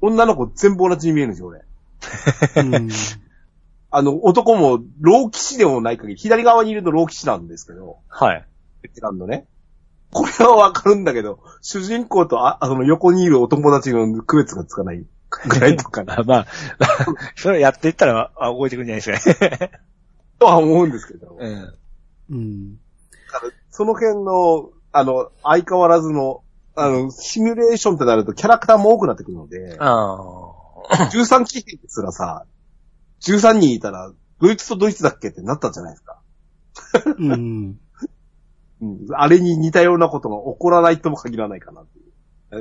[0.00, 1.64] 女の子全部同じに見えるんですよ、俺。
[2.62, 2.88] うん。
[3.90, 8.46] あの、男も、老騎士でもない限り、左側にいるの老騎士なんですけど、はい。
[8.82, 9.46] ベテランのね。
[10.10, 15.04] これはわかるんだけど、主人公とあ、あの、横にいるお友達の区別がつかない
[15.46, 16.46] ぐらいとかな、あ まあ、
[17.36, 19.70] それやっていったら、あ、覚えてくるんじゃないですかね。
[20.38, 21.74] とは思うんですけど、うん。
[22.30, 22.78] うん。
[23.70, 26.42] その辺の、あの、相変わらずの、
[26.74, 30.46] あの、シミュレーションってなるとキャラクターも多くなってくるので、あ
[31.12, 32.46] 13騎兵ですらさ、
[33.20, 36.20] 13人いたら、ドイツとドイツだっけってなったじゃないですか。
[37.18, 37.78] うん。
[38.80, 42.04] うん、あれに似たようなことが起こらないとも限らないかなっていう。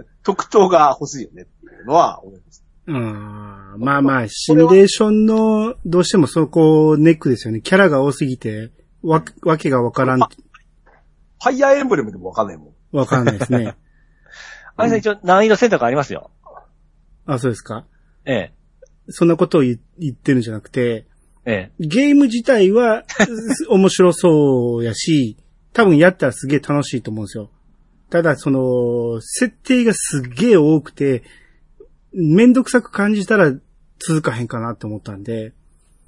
[0.01, 2.63] え特徴が欲しいよねっていうのは思いました。
[2.89, 7.61] あーまあまあ、シミュレーションの、どうしてもそこネックですよね。
[7.61, 8.71] キャラが多すぎて、
[9.03, 12.97] わ、わけがわからん、ファイアーエンブレムでもわかんないもん。
[12.97, 13.67] わかんないですね。
[13.67, 13.75] あ。
[14.83, 16.31] あれさん一応難易度選択ありますよ。
[17.25, 17.85] あ、そうですか？
[18.25, 18.53] ええ。
[19.09, 21.07] そんなことを言言ってるんじゃなくて、
[21.45, 21.85] ええ。
[21.85, 23.03] ゲーム自体は
[23.69, 25.37] 面白そうやし、
[25.77, 27.51] 多分やったらすげえ楽しいと思うんですよ。
[28.09, 31.21] ただ、その、設定がすっげえ多くて、
[32.13, 33.53] めんどくさく感じたら
[33.99, 35.53] 続かへんかなって思ったんで、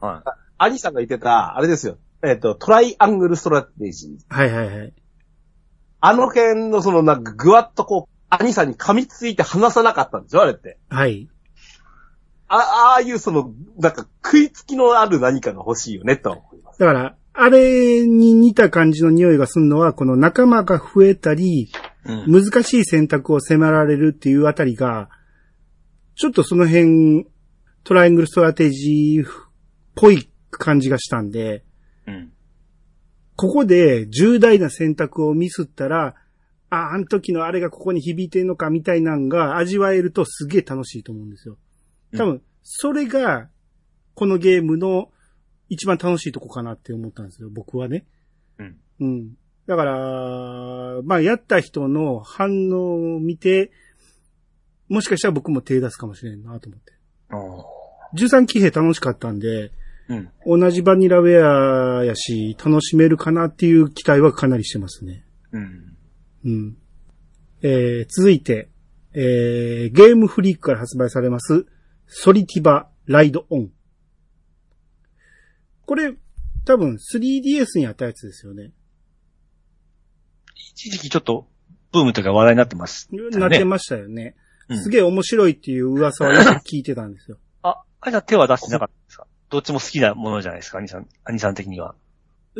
[0.02, 0.24] は
[0.58, 2.00] アニさんが言ってた、あれですよ。
[2.24, 4.36] えっ、と、トライアングルストラテジー。
[4.36, 4.94] はいはいはい。
[6.02, 10.80] あの辺のそのなんかぐわっとこう、兄さんに噛みついて離さなかったんでしょあれって。
[10.90, 11.30] はい。
[12.48, 16.80] あ、ああいうその、なんか食いつきのある何かが欲しいよね、とは思います。
[16.80, 21.72] だから、あれに似た感じの匂いがするのは、この仲間が増えたり、
[22.06, 22.44] うん。
[22.44, 25.10] 難しい選択を迫られるっていうあたりが、
[26.16, 27.28] ちょっとその辺、
[27.84, 29.32] トライアングルストラテジーっ
[29.96, 31.64] ぽい感じがしたんで、
[32.08, 32.34] うん。
[33.36, 36.16] ここで重大な選択をミスったら、
[36.70, 41.58] あ、あの時のあれがここに響いてんのかみたいなんが味わえるとすげえ楽しいと思うんですよ。
[42.18, 43.50] 多分、それが、
[44.14, 45.10] このゲームの
[45.70, 48.06] 一番楽しいとこかなって思ったんですよ、僕はね。
[48.58, 48.78] うん。
[49.00, 49.38] うん。
[49.68, 53.72] だから、まあ、やった人の反応を見て、
[54.88, 56.94] もしかしたら僕も手出すかもしれんなと思って。
[57.32, 59.72] お13騎兵楽しかったんで、
[60.10, 60.30] うん。
[60.60, 65.24] 同じバニラウェアやし、楽しめるかなっていう期待はかなりしてますね。
[65.52, 65.98] うん。
[66.46, 66.78] うん。
[67.62, 68.70] えー、続いて、
[69.14, 71.68] えー、ゲームフリークから発売されます、
[72.08, 73.70] ソリティバライドオン。
[75.90, 76.14] これ、
[76.66, 78.70] 多分 3DS にあったやつですよね。
[80.56, 81.48] 一時期ちょっと、
[81.92, 84.36] ブームというか話題になってます、なってましたよね。
[84.70, 87.40] うんすげえ面白いっていう噂はよく聞いてたんですよ。
[87.64, 89.26] あ、あれじゃ手は出してなかったんですか？
[89.50, 91.96] どっちも好きなものじゃないですか、兄さん、兄さん的には。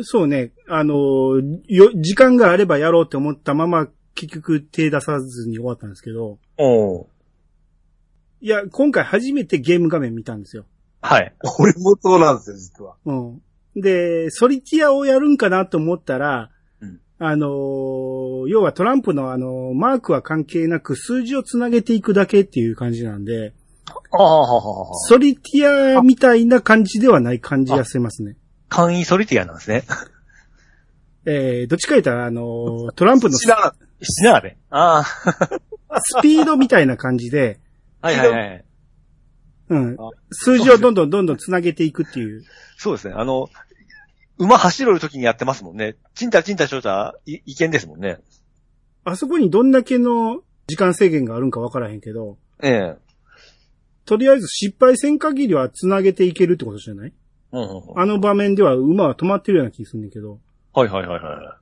[0.02, 7.06] そうね、あのーよ、時間があればやろうって思ったまま、結局手出さずに終わったんですけど、お
[8.40, 10.64] いや、今回初めてゲーム画面見たんですよ。
[11.00, 11.34] はい。
[11.58, 12.96] 俺もそうなんですよ、実は。
[13.04, 13.42] うん。
[13.80, 23.52] で、ソリティアをやるんかなと思ったら、うんあのー要はトランプのあのーマークは関係なく数字をつなげていくだけっていう感じなんで、
[24.12, 28.36] ああ、ソリティアみたいな感じではない感じがしますね。
[28.68, 29.84] 簡易ソリティアなんですね。
[31.26, 34.56] えー、どっちか言ったら、あのートランプのス知らなかっ七並べ。
[34.70, 35.04] あ
[36.02, 37.60] スピードみたいな感じで、
[38.00, 38.06] あ。
[38.06, 38.64] はいはいはい。
[39.70, 40.10] うんあ。
[40.30, 42.44] 数字をどんどんどんどんつなげていくっていう。
[42.76, 43.14] そうですね。
[43.16, 43.48] あの、
[44.36, 45.96] 馬走る時にやってますもんね。
[46.14, 48.18] チンタチンタしとったらい、いけんですもんね。
[49.04, 52.96] あそこにどんだけの時間制限があるんかわからへんけど、ええ。
[54.04, 57.12] とりあえず失敗せん限りはつなげていけるってことじゃない？
[57.52, 58.00] うんうんうん。
[58.00, 60.38] あの場面では馬は止まってるような気するんだけど。
[60.74, 61.56] はいはいはいは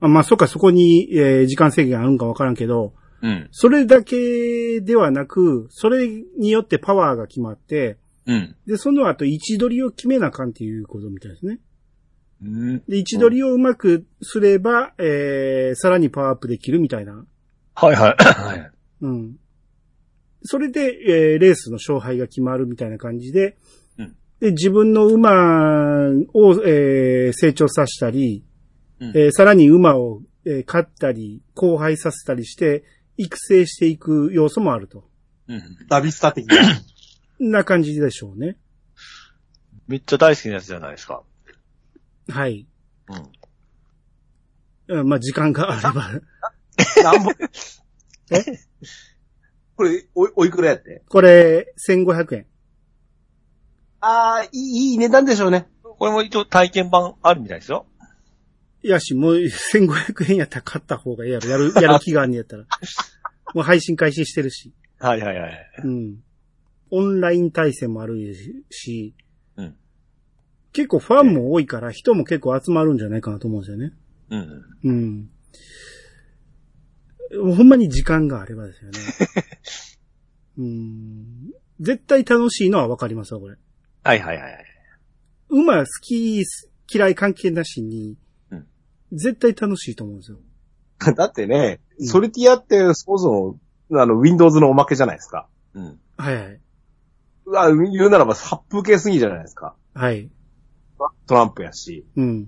[0.00, 3.01] あまあ、そっか、そこに、えー時間制限あるんかわからんけど、い。
[3.22, 3.48] うん。
[3.52, 6.08] それだけではなく、それ
[6.38, 8.56] によってパワーが決まって、うん。
[8.66, 11.60] で、その後位置取りを決めなあかんっていうことみたいですね。
[12.42, 12.78] うん。
[12.88, 17.24] で、位置取りをうまくすれば、えー、さらにパワーアップできるみたいな。
[17.74, 18.16] はいはい。
[18.22, 18.70] はい。
[19.02, 19.36] うん。
[20.44, 23.56] それで、えーレースの勝敗が決まるみたいな感じで、
[23.98, 25.30] うんで、自分の馬
[26.34, 28.44] を、えー成長させたり、
[29.00, 32.82] うんえーさらに馬を、えー勝ったり、荒廃させたりして、
[33.16, 35.04] 育成していく要素もあると。
[35.48, 35.60] うん。
[35.88, 35.96] た。
[35.96, 36.56] ダビスタ的な。
[37.38, 38.56] な感じでしょうね。
[39.88, 41.22] めっちゃ大好きなやつじゃないですか。
[42.28, 42.66] はい。
[44.88, 44.98] うん。
[45.00, 45.92] うんまあ、時間があれば。
[47.02, 47.30] なんぼ？
[48.30, 48.58] え？
[49.76, 51.02] これ、おい、おいくらやって？
[51.08, 52.46] これ、1500円。
[54.00, 55.68] ああ、いい、いい値段でしょうね。
[55.82, 57.86] これも一応体験版あるみたいですよ。
[58.84, 61.48] いやし、もう1500円やったら買った方がええやろ。
[61.48, 62.66] やる、 やる気があんねやったら。
[63.54, 64.72] もう配信開始してるし。
[64.98, 65.70] はいはいはい。
[65.84, 66.22] うん。
[66.90, 68.34] オンライン対戦もある
[68.70, 69.14] し、
[69.56, 69.76] うん
[70.74, 73.92] 結構ファンも多いから人も結構集まるんじゃないかなと思うんですよね。
[74.30, 74.64] うん。
[74.84, 75.30] うん。
[77.54, 78.98] ほんまに時間があればですよね。
[80.56, 81.52] うん。
[81.78, 83.56] 絶対楽しいのはわかりますわ、これ。
[84.02, 84.64] はいはいはいはい。
[85.50, 86.42] 馬好き、
[86.90, 88.21] 嫌い関係なしに、うん
[89.12, 90.38] 絶対楽しいと思うんですよ。
[91.16, 93.58] だってね、うんソリティアって、そもそも、
[93.92, 95.46] あの、Windows のおまけじゃないですか。
[95.74, 96.00] うん。
[96.16, 96.60] はいはい。
[97.54, 99.74] あ言うならば殺風景すぎじゃないですか。
[99.94, 100.30] はい。
[101.26, 102.06] トランプやし。
[102.16, 102.44] うん。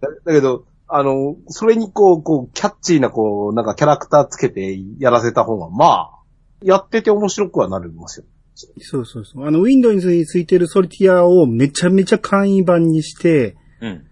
[0.00, 6.20] だだけど、あの、それにこう、こう、キャッチーな、こう、なんかキャラクターつけてやらせた方が、まあ、
[6.62, 8.26] やってて面白くはなりますよ。
[8.80, 9.46] そうそうそう。
[9.46, 14.06] あの、Windows についてるソリティアをめちゃめちゃ簡易版にして、うん。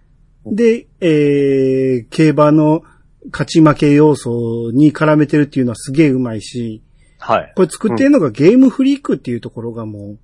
[0.47, 2.83] で、えー、競馬の
[3.31, 6.83] 勝ち負け要素に絡めてるっていうのはすげえうまいし、
[7.19, 7.53] はい。
[7.57, 10.17] これ作ってるのがゲームフリークっていうところがも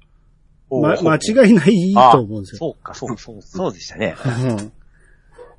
[0.71, 2.59] う、ま、間違いないと思うんですよ。
[2.59, 4.17] そうか、そう、そう、そうでしたね。
[4.25, 4.73] う ん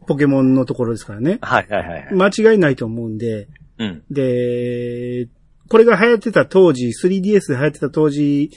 [0.08, 1.40] ポケモンのところですからね。
[1.42, 2.14] はいはいはいはい。
[2.14, 3.48] 間違いないと思うんで、
[3.80, 4.04] うん。
[4.12, 5.28] で、
[5.68, 8.52] これが流行ってた当時、3DS で流行ってた当時、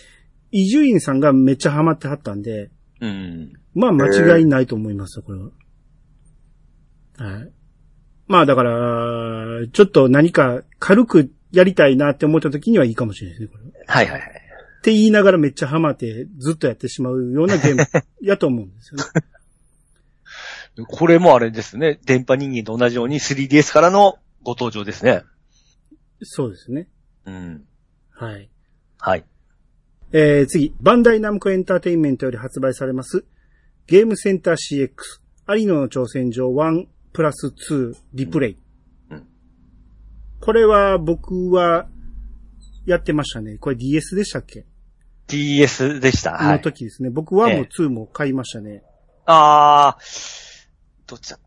[0.52, 3.52] 伊集院さんがめっちゃハマってはったんで、うん。
[3.74, 5.50] まあ間違いないと思いますよ、これは。
[7.18, 7.50] はい。
[8.26, 13.64] まあだから、ちょっと何か軽くやりたいなって思った時にはいいかもしれないですね、これ。
[13.64, 14.42] っはいはいはい。
[14.82, 17.84] て言いながらめっちゃハマってずっとやってしまうようなゲーム
[18.22, 19.04] やと思うんですよね。
[20.86, 21.98] これもあれですね。
[22.04, 25.24] 電波人間と同じように 3DS からのご登場ですね。
[26.22, 26.88] そうですね。
[27.26, 27.64] うん。
[28.10, 28.48] はい。
[28.98, 29.24] はい。
[30.12, 33.24] えー、次、バンダイナムコエンターテインメントより発売されます、
[33.86, 34.90] ゲームセンター CX、
[35.54, 38.52] 有野の挑戦状1プラス2リプレイ。
[38.52, 38.58] うん
[40.40, 41.88] これは僕は
[42.86, 43.58] やってましたね。
[43.58, 44.66] これ DS でしたっけ、
[45.26, 46.34] DS でした。
[46.34, 46.60] はのい。
[46.60, 47.10] 時ですね。
[47.10, 48.82] 僕1もええ2も買いましたね。
[49.26, 50.68] あー、
[51.08, 51.40] どっちだ？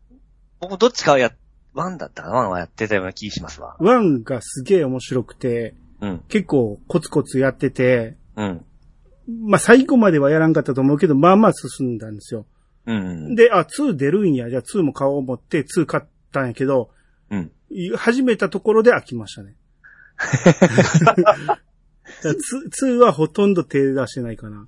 [0.60, 1.32] 僕どっちかはや、
[1.74, 3.76] 1だったかな ?1 はやってたような気しますわ。
[3.80, 6.18] 1がすげえ面白くて、うん。
[6.28, 8.64] 結構コツコツやってて、うん。
[9.46, 12.44] まあ最後まではやらんかったと思うけど、まあまあ進んだんですよ。
[12.86, 13.34] うん。
[13.34, 14.50] で、あ、2出るんや。
[14.50, 16.90] じゃあ2も買おう思って2買ったんやけど、
[17.30, 17.52] うん。
[17.96, 19.54] 始めたところで飽きましたね。
[22.22, 24.66] 2, 2はほとんど手出してないかな。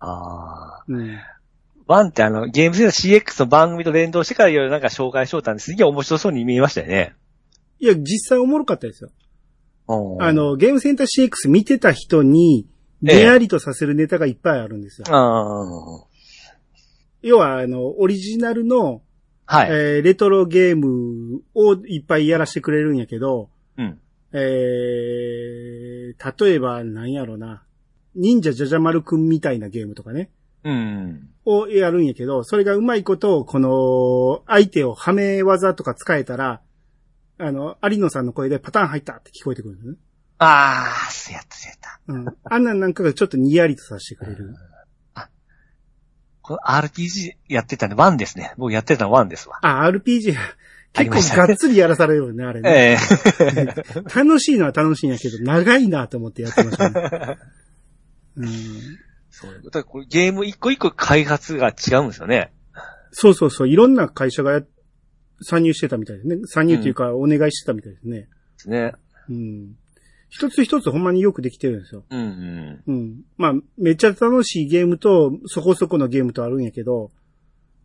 [0.00, 1.00] あうん。
[1.00, 1.18] ー。
[1.86, 7.14] 1ってあの、ゲームセンター CX の番組と連動してからいろいろなんか紹介しようたんですげえ面白そうに見えましたよね。
[7.78, 9.10] いや、実際おもろかったですよ。
[9.86, 12.66] あ、の、ゲームセンター CX 見てた人に、
[13.06, 15.06] ええ出ありとさせるネタがいっぱいあるんですよ。
[15.10, 16.13] あー。
[17.24, 19.02] 要は、あの、オリジナルの、
[19.46, 19.68] はい。
[19.70, 23.98] えーレトロゲームをいっぱいやらせてくれるんやけど、うん。
[24.32, 27.62] えー、例えば、なんやろな。
[28.14, 30.30] 忍者ジャジャマルくんみたいなゲームとかね。
[30.64, 31.28] うん。
[31.44, 36.62] をやるんやけど、それがうまいこと、この、相手をはめ技とか使えたら、
[37.38, 39.96] あの、有野さんの声でパターン入ったって聞こえてくるね。
[40.38, 42.00] あー、やった、そうやった。
[42.06, 42.36] うん。
[42.44, 44.54] あんなんなんかがちょっとにやりとさせてくれる。
[46.44, 48.52] この RPG やってたんで1ですね。
[48.58, 49.58] 僕やってたの1ですわ。
[49.62, 50.36] あ、RPG、
[50.92, 52.70] 結構がっつりやらされるよね、あれね。
[52.70, 52.96] え
[53.40, 53.74] え
[54.14, 57.38] 楽しいのは楽しいんやけど、長いなと思ってやってましたね。
[58.36, 58.48] うん、
[59.30, 59.54] そう。
[59.64, 62.52] だからこれゲーム一個一個開発が違うんですよね。
[63.10, 64.62] そうそうそう、いろんな会社がや
[65.40, 66.36] 参入してたみたいですね。
[66.44, 68.18] 参入っていうか、お願いしてたみたいですね。
[68.18, 68.28] で
[68.58, 68.92] すね。
[69.30, 69.76] うん。
[70.34, 72.02] 一つ一つほんまによくできてるんですよ。
[72.10, 72.82] うんうん。
[72.88, 73.20] うん。
[73.36, 77.12] まあ、めっちゃ楽しいゲームと、そこそこのゲームとあるんやけど、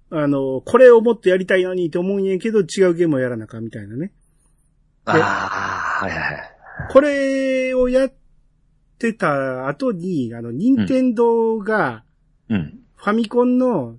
[0.09, 4.11] あの、これをもっとやりたいのにと思うんやけど、違うゲームをやらなあかんみたいなね。
[5.05, 5.11] あ
[6.01, 6.51] あ、はいはいはい。
[6.91, 8.13] これをやっ
[8.97, 12.03] てた後に、あの、任天堂が、
[12.49, 12.79] うん。
[12.95, 13.97] ファミコンの、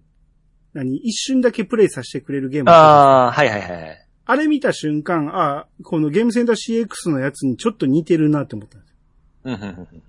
[0.72, 4.06] 何、一瞬だけプレイさせてくれるゲームあああ、はいはいはい。
[4.31, 8.97] あれ見た瞬間、あこのゲームセンター CX のやつにちょっと似てるなって思ったんですよ。
[9.45, 10.03] うんうんうん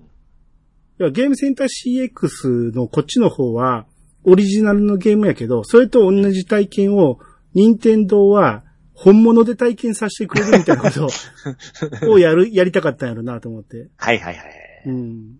[1.00, 1.68] いやゲームセンター
[2.12, 3.88] CX のこっちの方は、
[4.24, 7.18] オリジナルのゲームやけど、それと同じ体験を、
[7.56, 11.08] 任天堂は、本物で体験させてくれるみたいなこと
[12.08, 13.90] を をやる、やりたかったんやろなと思って。
[13.98, 14.46] はいはいはい。
[14.86, 15.40] うん。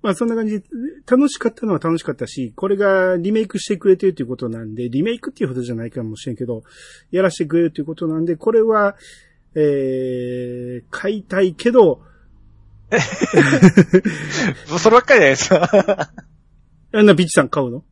[0.00, 0.66] まあそんな感じで、
[1.10, 6.62] 楽しかったのは楽しかったし、これがリメイクしてくれてるということなんで、リメイクっていうほどじゃないかもしれんけど、
[7.10, 8.96] やらせてくれるということなんで、これは、
[9.54, 12.02] えー、買いたいけど、
[14.70, 16.10] もうそればっかりじゃないですか。
[16.92, 17.78] あんなビッチさん買うの？
[17.78, 17.82] い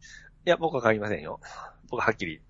[0.49, 1.41] や、僕は買いませんよ。
[1.91, 2.41] 僕ははっきり、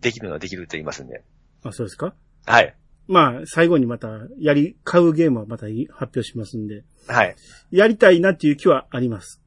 [0.00, 1.22] できるのはできると言いますんで。
[1.64, 2.14] あ、そうですか？
[2.46, 2.74] はい。
[3.08, 7.34] まあ、最後にまた、やり、買うゲームはまた発表しますんで、はい。
[7.70, 9.42] やりたいなっていう気はあります。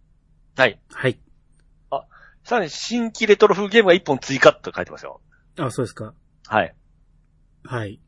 [0.58, 0.82] はい。
[0.89, 1.19] はい。
[2.43, 5.21] さらに新規レトロ風ゲームが1本追加と書いてますよ。
[5.60, 6.15] あ、そうですか。
[6.47, 6.76] はい。
[7.63, 8.02] はい。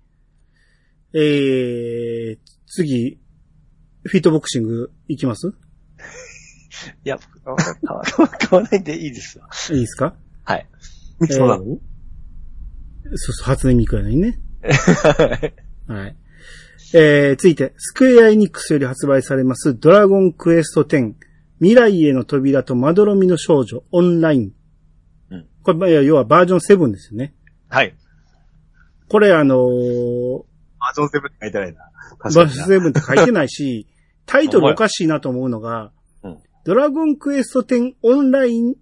[1.13, 3.19] えー、次、
[4.03, 5.53] フィートボクシングいきます？
[7.05, 9.47] いや、僕買わ買わないんでいいですよ。
[9.71, 10.15] いいですか？
[10.45, 10.67] はい。
[11.29, 11.79] そうなの、そう
[13.17, 14.39] そう、初音ミクやのにね。
[15.87, 16.15] はい。
[16.95, 21.13] えー、続いて、スクエアエニックスより発売されます、ドラゴンクエスト10、
[21.59, 24.51] 未来への扉とまどろみの少女、オンライン。
[25.31, 27.33] うんこれ、まあ要はバージョン7ですよね。
[27.69, 27.95] はい。
[29.07, 30.43] これあのー
[30.79, 31.79] バージョン7って書いてないな。
[32.21, 32.59] バージ。
[32.59, 33.87] ョン7って書いてないし、
[34.27, 35.91] タイトルおかしいなと思うのが、
[36.23, 38.75] うんドラゴンクエスト10オンライン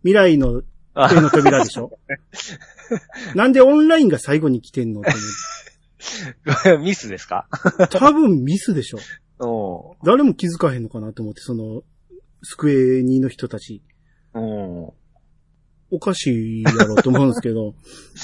[0.00, 0.62] 未来の
[0.94, 1.98] の扉でしょ
[3.34, 5.10] なんでオンラインが最後に来てんのって
[6.74, 7.48] 思 ミスですか？
[7.78, 8.98] う多分ミスでしょ
[9.44, 11.82] お誰も気づかへんのかなと思って、その、
[12.42, 13.82] スクエニの人たち。
[14.34, 14.94] ーお
[15.90, 17.74] おかしいやろうと思うんですけど。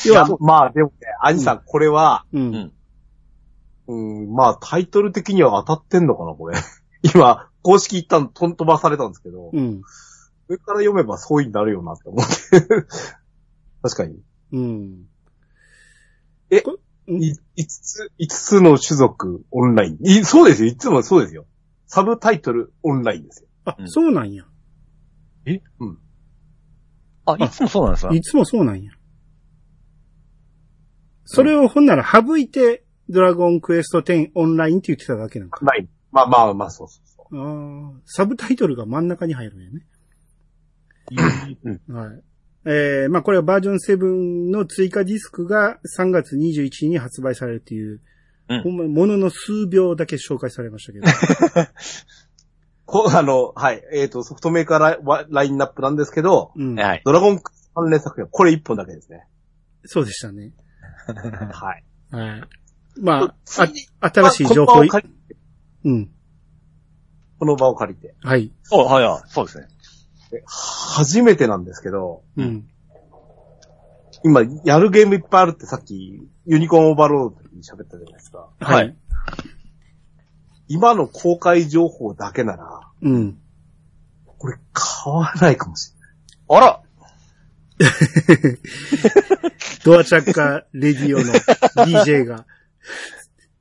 [0.05, 2.39] いや、まあでもね、アニさん、これは、う。
[2.39, 2.73] うんん。
[3.89, 3.95] う
[4.27, 6.57] ん、まあタイトル的には当たってんのかな、これ。
[7.15, 9.83] 今、公式一旦とん飛ばされたんですけど、うん。
[10.49, 12.87] 上から読めばそうになるよなって思って。
[13.83, 14.19] 確かに。
[14.53, 15.09] うん。
[16.51, 16.79] えこ
[17.09, 19.99] うんい5つ、5つの種族オンライン。
[20.07, 20.69] いそうですよ。
[20.69, 21.47] いつもそうですよ。
[21.87, 23.49] サブタイトルオンラインですよ。
[23.65, 24.45] あ、うんそうなんや。
[25.47, 25.61] え？
[25.81, 25.99] うん。
[27.27, 28.15] あ、いつもそうなんですか？
[28.15, 28.93] いつもそうなんや。
[31.25, 35.59] それをほんなら省いて、ドラゴンクエスト10オンラインって言ってただけなんか。
[35.63, 35.89] オンライン。
[36.13, 39.87] まあまあまあ、そうそうそああ、サブタイトルが真ん中に入るんやね。
[41.65, 41.71] う。
[41.89, 41.97] うん。
[41.97, 42.23] はい。
[42.65, 48.01] えー、まあこれはバージョン7の追加ディスクが3月21日に発売されるっていう、
[48.49, 51.07] うんほんまものの数秒だけ紹介されましたけど。
[52.85, 53.83] こあの、はい。
[53.95, 56.79] えっ、と、ソフトメーカーライワラインナップなんですけど、うん。
[56.79, 57.03] はい。
[57.05, 59.25] ドラゴンクエスト関連作品はこれ1本だけですね。
[59.85, 60.53] そうでしたね。
[61.07, 61.85] はい。
[62.11, 62.43] はい。
[63.01, 65.37] まあ、新しい情報この場を、借り
[65.85, 66.11] うん。
[67.39, 68.15] この場を借りて。
[68.21, 68.53] はい。
[68.65, 69.31] そう、はい、はい。
[69.31, 69.69] そうですね。
[70.47, 72.69] 初めてなんですけど、うん。
[74.25, 78.49] 今、やるゲームいっぱいあるってさっき、ユニコーンオーバーロードに喋ったじゃないですか。
[78.61, 78.97] はい。
[80.69, 83.39] 今の公開情報だけなら、うん。
[84.39, 85.93] これ買わないかもし
[86.49, 86.81] あら
[89.85, 91.25] ドアチャッカレディオの
[91.87, 92.15] DJ が。
[92.15, 92.47] れない。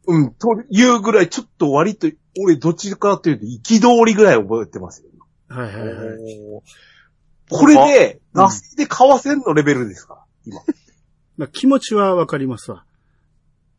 [0.08, 2.08] うん、というぐらい、ちょっと割と、
[2.40, 5.10] 俺どっちかというと、憤りぐらい覚えてますよ。
[5.52, 6.18] はいはいはい。
[7.50, 10.14] これで、うん出しで買わせんのレベルですか？
[10.16, 10.62] ら、今。
[11.38, 12.86] まあ、気持ちはわかりますわ。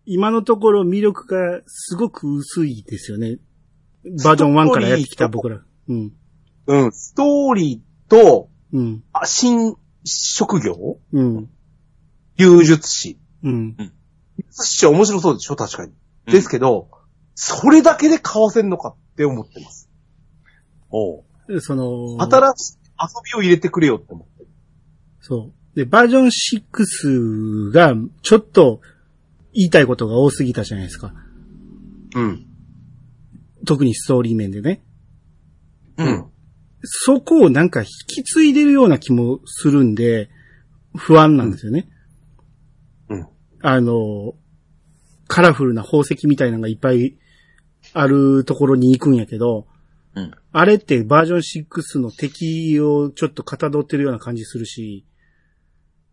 [0.04, 3.38] 今のところ魅力がすごく薄いですよね。
[4.24, 5.62] バージョン1からやってきた僕ら。
[5.88, 6.12] うん。
[6.66, 9.04] うん、ストーリーと、うん。
[9.12, 10.98] あ新職業？
[11.12, 11.50] うん。
[12.36, 13.18] 流術師。
[13.42, 13.76] うん。
[13.76, 13.90] 流
[14.48, 15.56] 術師は面白そうでしょ？
[15.56, 15.92] 確かに。
[16.26, 16.88] うんですけど、
[17.34, 19.88] それだけで買わせんのかって思ってます。
[20.90, 21.24] おう。
[21.60, 24.48] その、新しい遊びを入れてくれよって思ってる。
[25.20, 25.76] そう。
[25.76, 28.80] で、バージョン6が、ちょっと、
[29.54, 31.14] 言いたいことが多すぎたじゃないですか。
[32.14, 32.46] うん。
[33.66, 34.82] 特にストーリー面でね。
[35.96, 36.26] うん。
[36.82, 40.30] そこをなんか引き継いでるような気もするんで、
[40.96, 41.88] 不安なんですよね。
[43.08, 43.26] うん。
[43.62, 44.34] あの、
[45.28, 47.16] カラフルな宝石みたいなのがいっぱい
[47.94, 49.66] あるところに行くんやけど、
[50.14, 50.30] うん。
[50.52, 55.06] あれってバージョン6の敵をちょっとかたどってるような感じするし、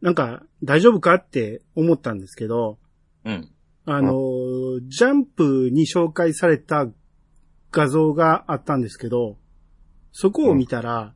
[0.02, 2.80] なんか大丈夫かって思ったんですけど、
[3.26, 3.50] うん。
[3.86, 4.12] あの、
[4.88, 6.88] ジャンプに紹介された
[7.72, 9.38] 画像があったんですけど、
[10.12, 11.14] そこを見たら、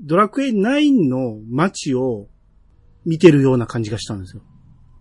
[0.00, 2.28] ドラクエ9の街を
[3.04, 4.42] 見てるような感じがしたんですよ。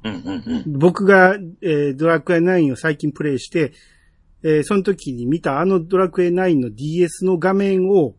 [0.04, 0.14] うん。
[0.14, 0.66] うん。
[0.66, 0.80] うん。
[0.80, 3.74] 僕が、えードラクエ9を最近プレイして、
[4.44, 8.16] えーその時に見たあのドラクエ9の DS の画面を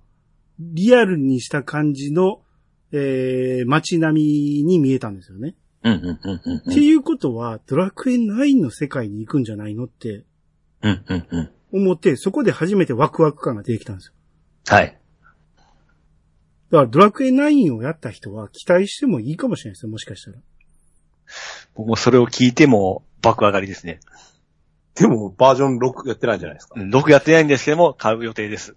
[0.59, 2.43] リアルにした感じの、
[2.93, 5.55] えー街並みに見えたんですよね。
[5.85, 5.93] うん。
[5.93, 6.21] うん。
[6.23, 6.41] うん。
[6.45, 6.57] うん。
[6.59, 10.25] っていうことは、ドラクエ9の世界に行くんじゃないのって。
[11.71, 14.13] 思って、そこで初めてワクワク感が出てきたんですよ。
[14.69, 14.99] はい。
[16.71, 20.39] だからドラクエ9をやった人は期待してもいいかもしれないですよ、もしかしたら。
[21.75, 24.01] 僕もそれを聞いても爆上がりですね。
[24.99, 26.81] でも、バージョン6やってないんじゃないですか。
[26.81, 28.77] うん僕やってないんですけども、買う予定です。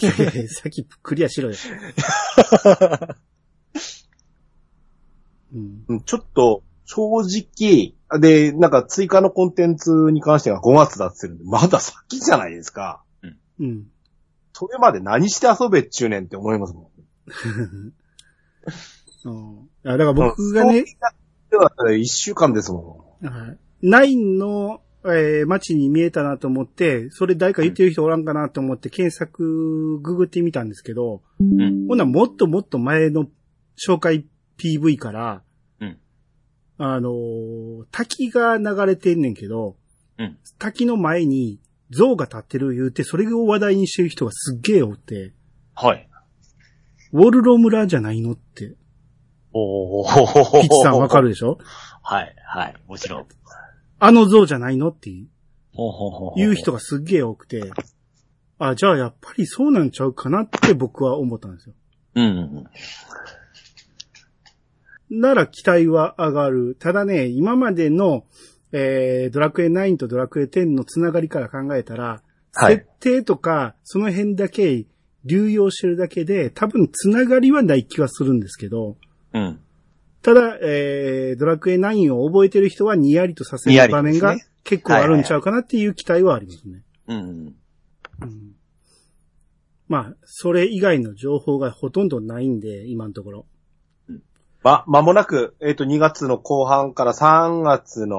[0.00, 1.56] いやいやいやさっきクリアしろよ。
[5.54, 5.84] うん。
[5.88, 13.02] うんちょっと、正直、で、なんか追加のコンテンツに関しては5月だって言ってるんで、まだ先じゃないですか。
[13.58, 13.86] うん。
[14.52, 16.86] それまで何して遊べっちゅうねんって思いますもん。
[19.24, 20.84] うんいやだから僕がね、
[21.50, 24.80] では1週間ですもはい9の、
[25.14, 31.86] えー街に見えたなと思って、それ誰か言ってる人おらんかなと思って検索ググってみたんですけど、うん。
[31.86, 33.26] ほんならもっともっと前の
[33.76, 34.24] 紹介
[34.58, 35.42] PV から、
[35.80, 35.98] うん
[36.78, 39.76] あのー滝が流れてんねんけど、
[40.18, 45.32] うん滝の前に像が立ってる言うて、それを話題にしてる人がすっげえおって、
[45.74, 46.08] はい。
[47.12, 48.74] ウォルロ村じゃないのって、
[49.52, 50.60] おー。
[50.60, 51.58] ピッチさんわかるでしょ？
[52.02, 52.34] はい。
[52.44, 52.74] はい。
[52.88, 53.26] もちろん。
[53.98, 55.26] あの像じゃないのっていう
[55.72, 57.70] ほうほうほうほう言う人がすっげえ多くて、
[58.58, 61.74] あ、じゃあやっぱりそうなんちゃうかなって僕は思ったんですよ。
[62.14, 62.64] うんうん
[65.08, 66.76] なら期待は上がる。
[66.80, 68.24] ただね、今までの、
[68.72, 72.22] えー、ドラクエ9とドラクエ10のつながりから考えたら、
[72.52, 74.86] はい設定とか、その辺だけ
[75.26, 78.96] 流用してるだけで、多分つながりはない気はするんですけど、
[79.34, 79.60] うん。
[80.30, 80.34] うん。
[80.34, 86.82] ただ、えー、ドラクエ9を覚えてる人はニヤリとさせる場面が結構あるんちゃうかなっていう期待はありますね。
[87.08, 87.18] うん。
[88.22, 88.56] うん
[89.88, 93.46] まあ、それ以外の情報がほとんどないんで、今のところ。
[94.62, 98.16] ま、間もなく、えっ、と、2月の後半から3月の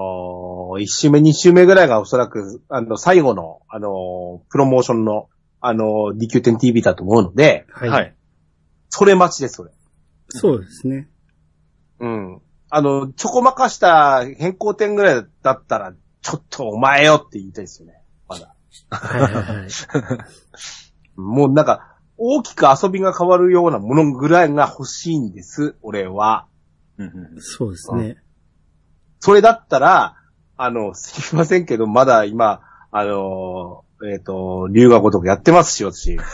[0.78, 5.28] 1週目、2週目ぐらいがおそらく、あの、最後の、あの、プロモーションの、
[5.60, 7.90] あの、DQ10TV だと思うので、はい。
[7.90, 8.16] はい。
[8.88, 9.72] それ待ちです、それ。
[10.30, 11.10] そうですね。
[12.00, 12.42] うん。
[12.70, 18.02] あの、ちょこまかした変更点ぐらいだったら、ちょっとお前よって言いたいですよね。
[18.28, 18.54] まだ。
[18.90, 19.70] はいはいはい。
[21.20, 26.48] もうなんか、大きく遊びが変わるようなものぐらいが欲しいんです、俺は。
[26.98, 28.18] うんうんそうですね。
[29.20, 30.16] それだったら、
[30.58, 36.18] あの、すいませんけど、まだ今、あの、えっ、と、留学とかやってますし、私。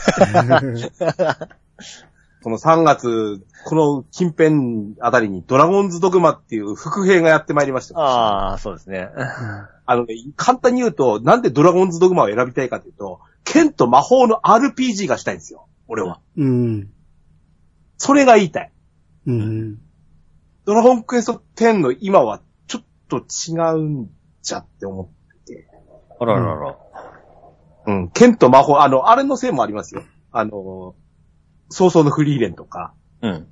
[2.44, 7.98] この3月、この近辺あたりにドラゴンズドグマっていう副兵がやってまいりました。
[7.98, 9.08] ああ、そうですね。
[9.86, 15.68] あのね、簡単に言うと、なんでドラゴンズドグマを選びたいかというと、剣と魔法の RPG がしたいんですよ。
[15.88, 16.20] 俺は。
[16.36, 16.90] うん。
[17.96, 18.72] それが言いたい。
[19.26, 19.78] うん。
[20.66, 24.10] ドラゴンクエスト10の今はちょっと違うん
[24.42, 25.66] じゃって思って。
[26.20, 26.76] あららら。
[27.86, 28.10] うん。
[28.10, 30.02] 剣と魔法、あの、あれのせいもありますよ。
[30.30, 30.94] あの、
[31.70, 33.46] 早々のフリーレンとか、うん。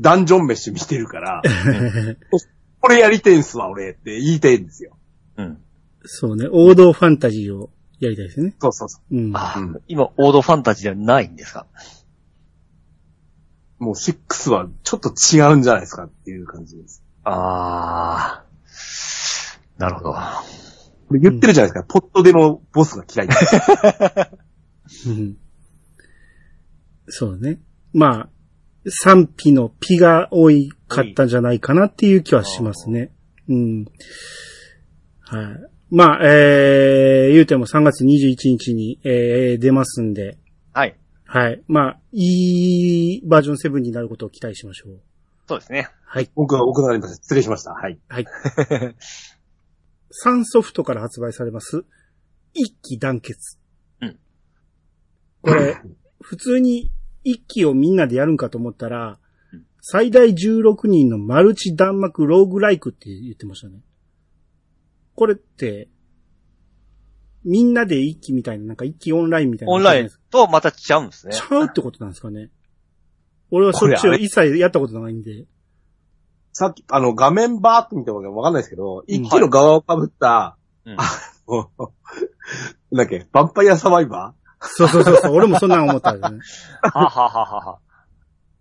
[0.00, 1.42] ダンジョン飯見てるから、
[2.80, 4.96] これやりてんすわ、俺って言いたいんですよ。
[5.36, 5.58] うん。
[6.04, 6.48] そうね。
[6.50, 7.70] 王道ファンタジーを
[8.00, 8.54] やりたいですね。
[8.60, 9.36] そうそうそうん。
[9.36, 11.66] ああ、うん今、オードファンタジーじゃないんですか？
[13.80, 13.84] う。
[13.84, 17.02] もう6はちょっと違うんじゃないですかっていう感じです。
[17.24, 18.44] ああ。
[19.76, 20.12] なるほど。
[20.12, 21.84] これ言ってるじゃないですか。
[21.88, 24.30] ポットでのボスが嫌いって。
[25.06, 25.36] うん
[27.08, 27.60] そうね。
[27.92, 28.28] まあ、
[28.88, 33.10] 賛否のピが多いかったんじゃないかなっていう気はしますね。
[33.48, 33.84] うん。
[35.20, 35.70] はい。
[35.90, 40.38] まあ、えー、言うても3月21日に、えー、出ますんで、
[40.72, 40.96] はい。
[41.24, 41.62] はい。
[41.66, 45.00] まあ、いいバージョン7になることを期待しましょう。
[45.46, 45.88] そうですね。
[46.04, 46.30] はい。
[46.34, 47.16] 僕は奥なりました。
[47.16, 47.72] 失礼しました。
[47.72, 47.98] はい。
[48.08, 48.26] はい。
[50.10, 51.84] サンソフトから発売されます、
[52.54, 53.58] 一気団結。
[54.00, 54.18] うん。
[55.42, 55.76] これ、
[56.20, 56.90] 普通に
[57.24, 59.18] 一気をみんなでやるんかと思ったら
[59.52, 63.80] うん、最大16人のマルチ弾幕ローグライクって言ってましたね。
[65.14, 65.88] これって、
[67.44, 69.74] みんなで一気みたいな、なんか一気オンラインみたいな。
[69.74, 71.34] オンラインとまたちゃうんですね。
[71.34, 72.50] ちゃうってことなんですかね。
[73.50, 75.46] 俺はそっちを一切やったことないんで。
[76.52, 80.96] さっき、あの、画面バーって見てもわかんないですけど、一気の側を被った、うん
[81.48, 81.82] もう
[82.94, 86.40] なんだっけ、ヴァンパイアサバイバーそうそうそうそう、俺もそんなん思ったんですね。
[86.82, 87.78] ははははは。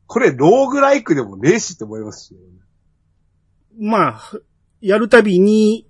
[0.05, 2.35] これ、ローグライクでもねえしって思いますし、
[3.79, 4.21] まあ、
[4.79, 5.87] やるたびに、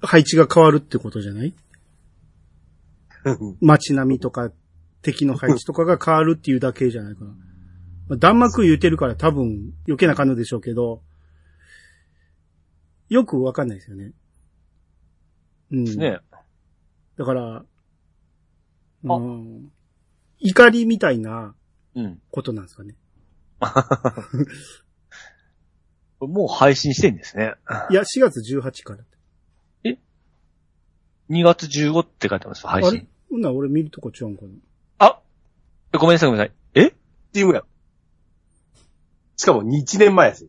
[0.00, 1.54] 配置が変わるってことじゃない？
[3.60, 4.50] 街並みとか、
[5.02, 7.30] 敵の配置とかが変わるっていうだけじゃないかな。
[8.08, 11.02] まあ、弾幕言うてるから多分余計な感じでしょうけど、
[13.08, 14.12] よくわかんないですよね。
[15.70, 15.84] うん。
[15.84, 16.18] ね。
[17.16, 17.64] だから、
[19.14, 19.72] うん、
[20.38, 21.54] 怒りみたいな
[21.94, 22.20] うん。
[22.30, 22.94] ことなんですかね。
[26.20, 27.54] もう配信してんですね。
[27.90, 29.04] いや、4月18から。
[31.28, 32.98] 2月15って書いてます、配あれ？
[32.98, 33.08] 信。
[33.30, 34.50] ほんなら俺見るとこ違うんかな？
[34.98, 35.20] あ
[35.92, 36.54] ごめんなさい、ごめんなさい。
[36.74, 36.94] え？
[37.32, 37.64] チームや。
[39.36, 40.48] しかも1年前やし。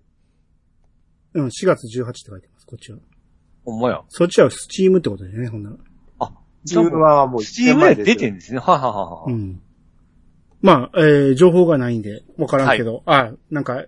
[1.33, 2.99] うん、4月18って書いてます、こっちは。
[3.65, 4.03] ほんまや。
[4.09, 5.77] そっちはスチームってことですね、ほんなら。
[6.67, 8.03] チームはもう1スチームで年前で。
[8.03, 8.59] 出てんですね。
[8.59, 9.33] はいはいはいうはい。
[9.33, 9.61] ん。
[10.61, 13.85] まあ、えー、情報がないんで、わからんけど、あ、なんか、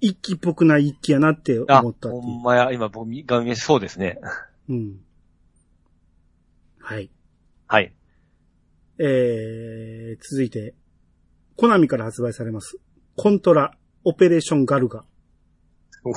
[0.00, 2.72] 一気っぽくない一気やなってあ、思ったっていほんまや。
[2.72, 4.20] 今僕画面そうですね。
[4.68, 4.74] う。
[4.74, 5.00] うん。
[6.80, 7.10] はい。
[7.66, 7.92] はい。
[8.98, 10.74] えー、続いて、
[11.56, 12.78] コナミから発売されます。
[13.16, 15.04] コントラ、オペレーションガルガ。
[16.02, 16.10] フ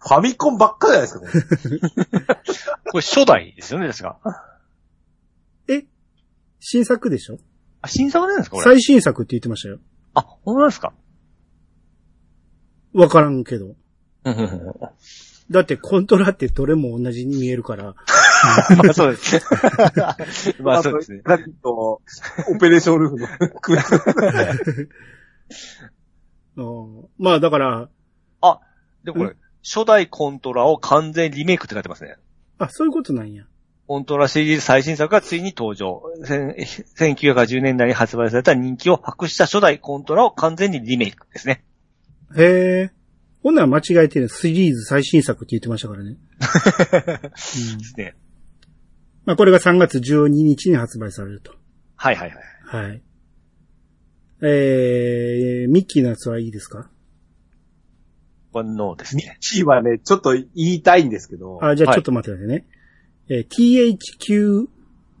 [0.00, 1.80] ァミコンばっかじゃないですか、ね。
[2.90, 4.18] これ初代ですよね、確か。
[4.24, 4.30] え
[6.70, 7.38] 新作でしょ？
[7.80, 8.64] あ、新作なんですかこれ？
[8.64, 9.78] 最新作って言ってましたよ。
[10.12, 10.92] あ、ほんまですか？
[12.92, 13.74] わからんけど。
[15.50, 17.94] だってコントラってどれも同じに見えるから。
[18.84, 19.42] まあそうですね。
[20.60, 21.22] まあそうですね。
[21.24, 22.02] ラビット、オ
[22.60, 23.18] ペレーションルーム
[26.56, 27.88] のまあだから、
[29.04, 32.16] で、これ、初代コントラを完全リメイクって書いてますね。
[32.58, 33.44] あ、そういうことなんや。
[33.88, 36.02] コントラシリーズ最新作がついに登場。
[36.22, 36.54] 千
[36.98, 41.64] 1910年代に発売された人気を博した初代コントラを完全にリメイクですね。
[42.36, 42.90] へえ。
[43.42, 46.10] ほんなら間違えてるシリーズ最新作って言ってましたからね。
[46.12, 48.14] うんですね。
[49.24, 51.54] まあこれが3月12日に発売されると。
[51.96, 52.30] はいはい
[52.70, 52.86] はい。
[52.88, 53.02] はい。
[54.42, 56.90] えー、ミッキーのやつはいいですか？
[58.52, 59.38] これノーですミッね。
[59.40, 62.66] キーはね、ちょっと言いたいんですけど、あ、じゃあはいちょっと待ってくださいね。
[63.28, 64.66] えー THQ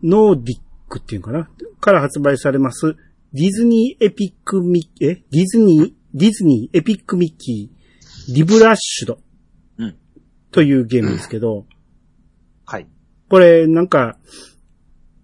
[0.02, 1.50] ノーディックっていうのかな？
[1.80, 2.96] から発売されます、
[3.32, 5.22] ディズニーエピックミッ、え？
[5.30, 9.18] ディズニー、ディズニーエピックミッキー、リブラッシュド。
[9.78, 9.94] うん
[10.50, 11.66] というゲームですけど、
[12.64, 12.86] はい。
[13.28, 14.16] これなんか、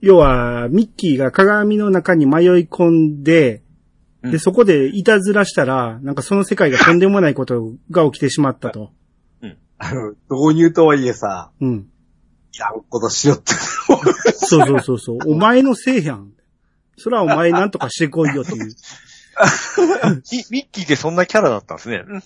[0.03, 3.62] 要は、ミッキーが鏡の中に迷い込んで、
[4.22, 8.91] うんで、そこでいたずらしたら、なんかその世界がとんでもないことが起きてしまったと。
[9.78, 11.89] あの、導入とはいえさ、うん。
[12.55, 13.52] いらんことしよって。
[13.55, 15.18] そうそうそうそう。
[15.26, 16.32] お前のせいやん。
[16.96, 18.74] それはお前なんとかしてこいよっていう。
[20.30, 22.05] ミミッキーってそんなキャラだったんですね。
[22.07, 22.22] うん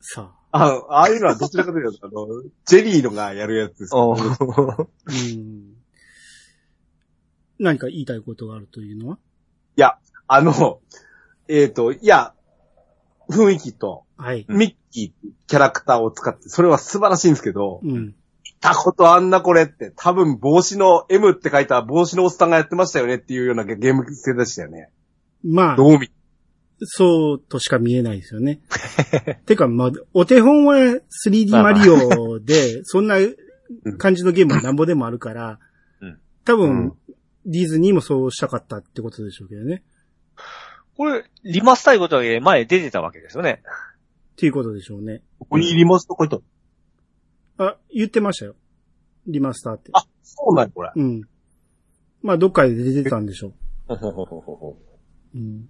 [0.00, 0.44] さあ。
[0.56, 2.26] あああいうのはどちらかというと、あの、
[2.64, 4.16] ジェリーのがやるやつですよ。
[4.16, 5.74] うん。
[7.58, 9.18] 何か言いたいことがあるというのは？
[9.76, 9.98] いや、
[10.28, 10.80] あの、
[11.48, 12.34] えっ、と、いや、
[13.30, 14.46] 雰囲気と、はい。
[14.48, 17.92] ミッキーキャラクターを使って、それは素晴らしいんですけど、うん。
[17.92, 18.14] 見
[18.60, 24.90] たことあんなこれって、多分帽子の M って書いた帽子のおっさんがやってましたよねっていうようなゲーム性でしたよね。
[25.42, 26.10] まあ、どう見
[26.82, 28.60] そうとしか見えないですよね。
[29.46, 30.76] てか、まあ、お手本は
[31.26, 33.16] 3D マリオで、 そんな
[33.98, 35.58] 感じのゲームはなんぼでもあるから
[36.00, 36.92] うん、多分うん、
[37.46, 39.82] ディズニーもそうしたかったってことでしょうけどね。
[40.96, 43.62] これ、リマスターいうことは前出てたわけですよね。
[44.32, 45.22] っていうことでしょうね。
[45.38, 46.42] ここにリモスとこいと。
[47.58, 48.56] あ、言ってましたよ。
[49.26, 49.90] リマスターって。
[49.92, 50.90] あ、そうなんやこれ。
[50.94, 51.22] うん。
[52.22, 53.52] まあ、どっかで出てたんでしょ
[53.86, 54.76] ほほほほほほ
[55.34, 55.38] う。
[55.38, 55.68] うん。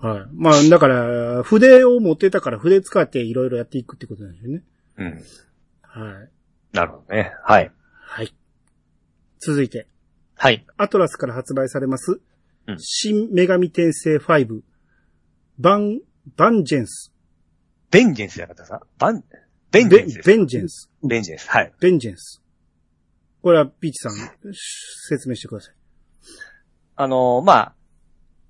[0.00, 0.26] はい。
[0.32, 4.62] まあ、だから、筆を持ってたから筆使っていろいろやっていくってことなんですよね。
[4.98, 5.22] うん。
[5.82, 6.30] はい。
[6.72, 7.32] なるほどね。
[7.44, 7.72] はい。
[7.92, 8.34] はい。
[9.38, 9.86] 続いて、
[10.34, 10.66] はい。
[10.76, 12.20] アトラスから発売されます、
[12.68, 14.60] うん新女神転生5、
[15.58, 16.00] バン、
[16.36, 17.12] バンジェンス。
[17.90, 18.82] ベンジェンスじゃなかったさ。
[18.98, 19.24] バン、
[19.72, 20.22] ベンジェンス。
[20.22, 20.90] ベンジェンス。
[21.02, 21.48] ベンジェンス。
[21.50, 21.72] はい。
[21.80, 22.42] ベンジェンス。
[23.42, 24.60] これはピーチさん、し
[25.08, 25.74] 説明してください。
[26.96, 27.74] あのーまあ、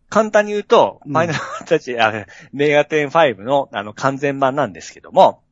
[0.09, 5.43] 簡単に言うと、うんファイナルファンタジー、あメガテン5の、あの、完全版なんですけども、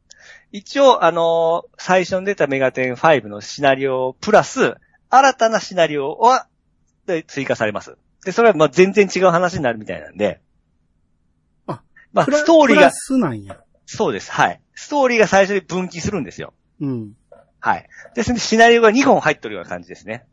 [0.51, 4.75] 一応、あのー最初に出たメガテン5のシナリオプラス、
[5.11, 6.49] 新たなシナリオは、
[7.07, 7.97] で追加されます。
[8.27, 10.41] で、それはまあ全然違う話になるみたいなんで、
[11.69, 11.81] あ、
[12.13, 13.61] まあ、ストーリーがスなんや。
[13.87, 14.61] そうです、はい。
[14.75, 16.53] ストーリーが最初に分岐するんですよ。
[16.81, 17.13] うん。
[17.61, 17.89] はい。
[18.17, 20.27] ですので、シナリオが2本入ってるような感じですね。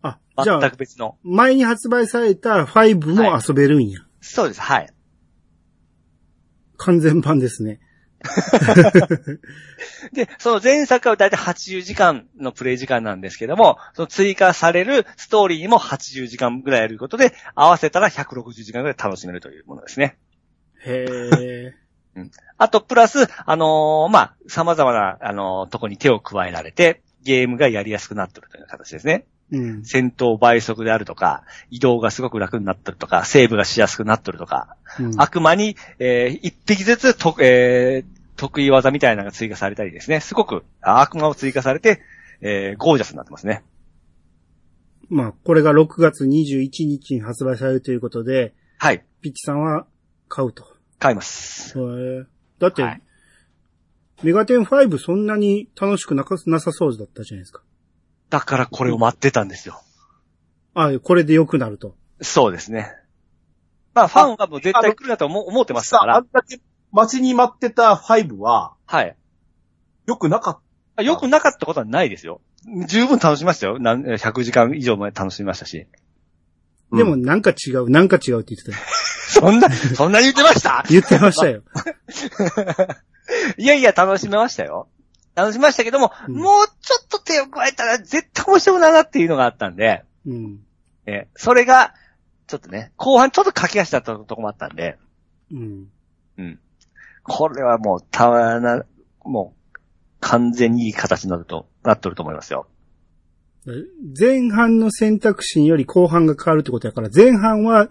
[0.00, 1.18] あ、じゃ全あ、く別の。
[1.24, 3.98] 前に発売された5も遊べるんや。
[4.20, 4.88] そうです、はい。
[6.76, 7.80] 完全版ですね。
[10.12, 20.18] で、その前作はだいたい80時間のプレイ時間なんですけども、その追加されるストーリーにも80時間ぐらいやることで、合わせたら160時間ぐらい楽しめるというものですね。
[20.84, 21.06] へ
[21.38, 21.74] え。
[22.58, 29.26] あと、プラス、あのーまあ、様々な、あのーとこに手を加えられて、ゲームがやりやすくなってるという形ですね。
[29.52, 29.84] うん。
[29.84, 40.20] 戦闘倍速であるとか、移動がすごく楽になってるとか、セーブがしやすくなってるとか、うん悪魔に、えー一匹ずつと、えー得意技みたいなのが追加されたりですね。
[40.20, 42.00] すごくあ悪魔を追加されて、
[42.40, 43.62] えーゴージャスになってますね。
[45.10, 49.04] まあ、これが6月21日に発売されるということで、はい。
[49.20, 49.86] ピッチさんは
[50.28, 50.64] 買うと。
[51.00, 51.78] 買います。
[51.78, 51.82] へ
[52.20, 52.24] え。
[52.60, 53.02] だって、はい
[54.22, 57.62] メガテン5そんなに楽しくなかなさそうだったじゃないですか。
[58.28, 59.80] だからこれを待ってたんですよ。
[60.74, 61.96] あこれで良くなると。
[62.20, 62.92] そうですね。
[63.94, 66.28] まあ、ファンはもう絶対来るなと思思ってましたさあ、あからん。
[66.32, 66.60] だけ
[66.92, 69.16] 待ちに待ってた5は、はい。
[70.06, 70.60] 良くなかっ
[70.96, 72.40] あよくなかったことはないですよ。
[72.86, 73.78] 十分楽しみましたよ。
[73.78, 75.86] なん100時間以上も楽しみましたし。
[76.90, 76.96] た。
[76.98, 78.76] でもなんか違う、なんか違うって言ってたよ。
[79.30, 80.84] そんな、そんなに言ってました？
[80.90, 81.62] 言ってましたよ。
[83.56, 84.88] いやいや、楽しめましたよ。
[85.34, 90.60] 楽しめましたけども、うんもうちょっと手を加えたら絶対面白くないなっていうのがあったんで、うん。
[91.06, 91.94] えーそれが、
[92.46, 94.98] ちょっとね、後半ちょっと駆け足だったとこもあったんで、
[95.52, 95.88] うん。
[96.38, 96.58] うん。
[97.22, 98.84] これはもう、たわな、
[99.24, 99.78] もう、
[100.20, 102.66] 完全にいい形になると、なっとると思いますよ。
[104.18, 107.88] 前半の選択肢より後半が変わるってことやから、前半は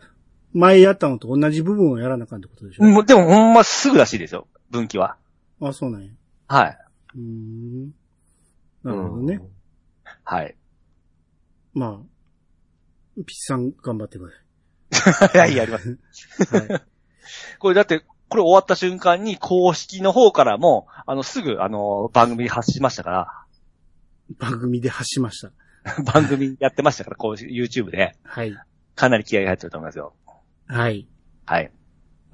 [0.53, 5.17] 前やったのと同じ部分をやらなあかんってことでしょ、もうでもほんますぐらしいですよ、分岐は。
[5.61, 6.11] あ、そうなんや。
[6.47, 6.77] はい。
[7.15, 7.93] うーん。
[8.83, 9.41] なるほどね。
[10.23, 10.55] はい。
[11.73, 12.05] まあ、
[13.15, 15.99] ピッチさん頑張ってくだは い、やります。
[16.45, 16.67] さい。
[16.67, 16.81] はい。
[17.59, 17.99] これだって、
[18.29, 23.45] これ終わった瞬間に公式の方からも、あの、すぐ、あの、番組発しましたから、
[24.37, 25.51] 番組で発しました。
[26.03, 28.15] 番組やってましたから、こう、YouTube で。
[28.23, 28.55] はい。
[28.95, 30.13] かなり気合が入ってると思いますよ。
[30.67, 31.07] はい。
[31.45, 31.71] はい。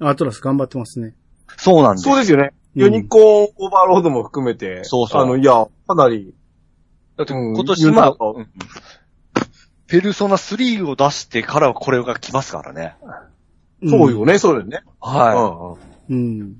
[0.00, 1.16] アトラス頑張ってますね。
[1.56, 2.04] そうなんです。
[2.04, 2.52] そうですよね。
[2.76, 4.84] うんユニコーンオーバーロードも含めて。
[4.84, 6.34] そうそうあの、いや、かなり、
[7.16, 8.48] だってうん今年、まあ、うん
[9.86, 12.96] ペルソナ3を出してからこれが来ますからね。
[13.86, 14.82] そうよね、そうよね。
[15.00, 16.56] はうんうんうん。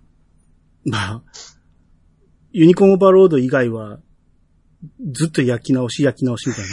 [0.85, 1.23] まあ、
[2.53, 3.99] ユニコーンオーバーロード以外は、
[5.11, 6.65] ずっと焼き直し焼き直しみたい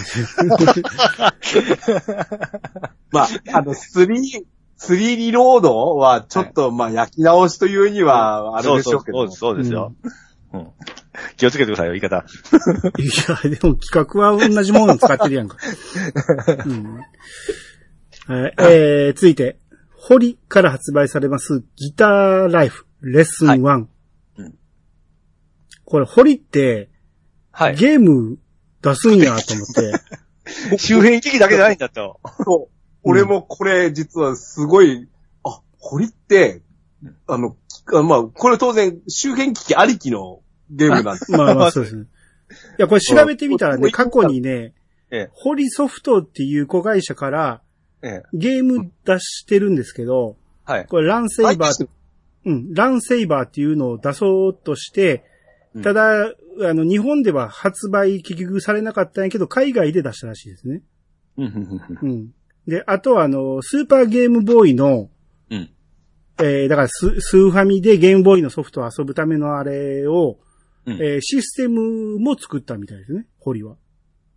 [0.48, 1.34] な。
[3.12, 4.46] まあ、あの、3、
[4.80, 8.63] 3リロードは、ちょっと、まあ、焼き直しというには、あい。
[8.63, 9.19] れでしょうけど。
[9.19, 9.93] そうそうそうですよ。
[10.53, 10.67] うん
[11.38, 12.26] 気をつけてくださいよ、言い方。
[12.97, 15.57] いや、でも企画は同じもの使ってるやんか。
[16.65, 16.95] うん
[18.26, 19.57] はいえー、続いて、
[19.95, 23.86] ホリから発売されますギターライフレッスン1。
[24.38, 24.55] うん
[25.86, 26.89] これ、ホリって
[27.51, 27.76] はい。
[27.76, 28.39] ゲーム
[28.82, 32.19] 出すんやと思って、 周辺機器だけじゃないんだと。
[32.43, 32.72] そう。
[33.04, 35.08] 俺もこれ、実はすごい、
[35.43, 36.62] あ、堀って、
[37.28, 37.56] あの、
[37.93, 41.32] あまあ、これ当然、周辺機器ありきのゲームなんです。
[41.36, 42.04] まあまあそうですね。
[42.04, 42.06] い
[42.78, 44.74] や、これ調べてみたらね、過去にね、
[45.12, 45.30] ええ。
[45.34, 47.62] ホリソフトっていう子会社から
[48.01, 48.24] ええ。
[48.34, 50.86] ゲーム出してるんですけど、はい。
[50.88, 51.88] これランセイバー、
[52.45, 55.24] うん、ランセイバーっていうのを出そうとして、
[55.76, 60.84] うんただ、あの、日本では発売結局されなかったんやけど、海外で出したらしいですね。
[61.38, 62.34] うんうんうんうん。
[62.68, 65.09] で、あとはあの、スーパーゲームボーイの、
[65.49, 65.70] うん。
[66.39, 70.38] えー、だからス、スーファミでゲームボーイのソフトを遊ぶためのあれを、
[70.86, 73.76] うんえーシステムも作ったみたいですね、ホリは。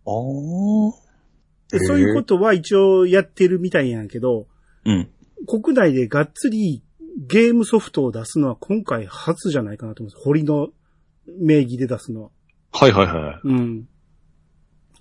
[0.05, 0.93] おー。
[1.71, 4.47] で、へーそういうことは一応やってるみたいやんけど、
[4.85, 5.09] うん。
[5.45, 6.83] 国内でがっつり
[7.17, 10.23] ゲームソフトを出すのは今回初じゃないかなと思います。
[10.23, 10.69] 堀の
[11.39, 12.29] 名義で出すのは。
[12.71, 13.39] はいはいはい。
[13.43, 13.87] うん。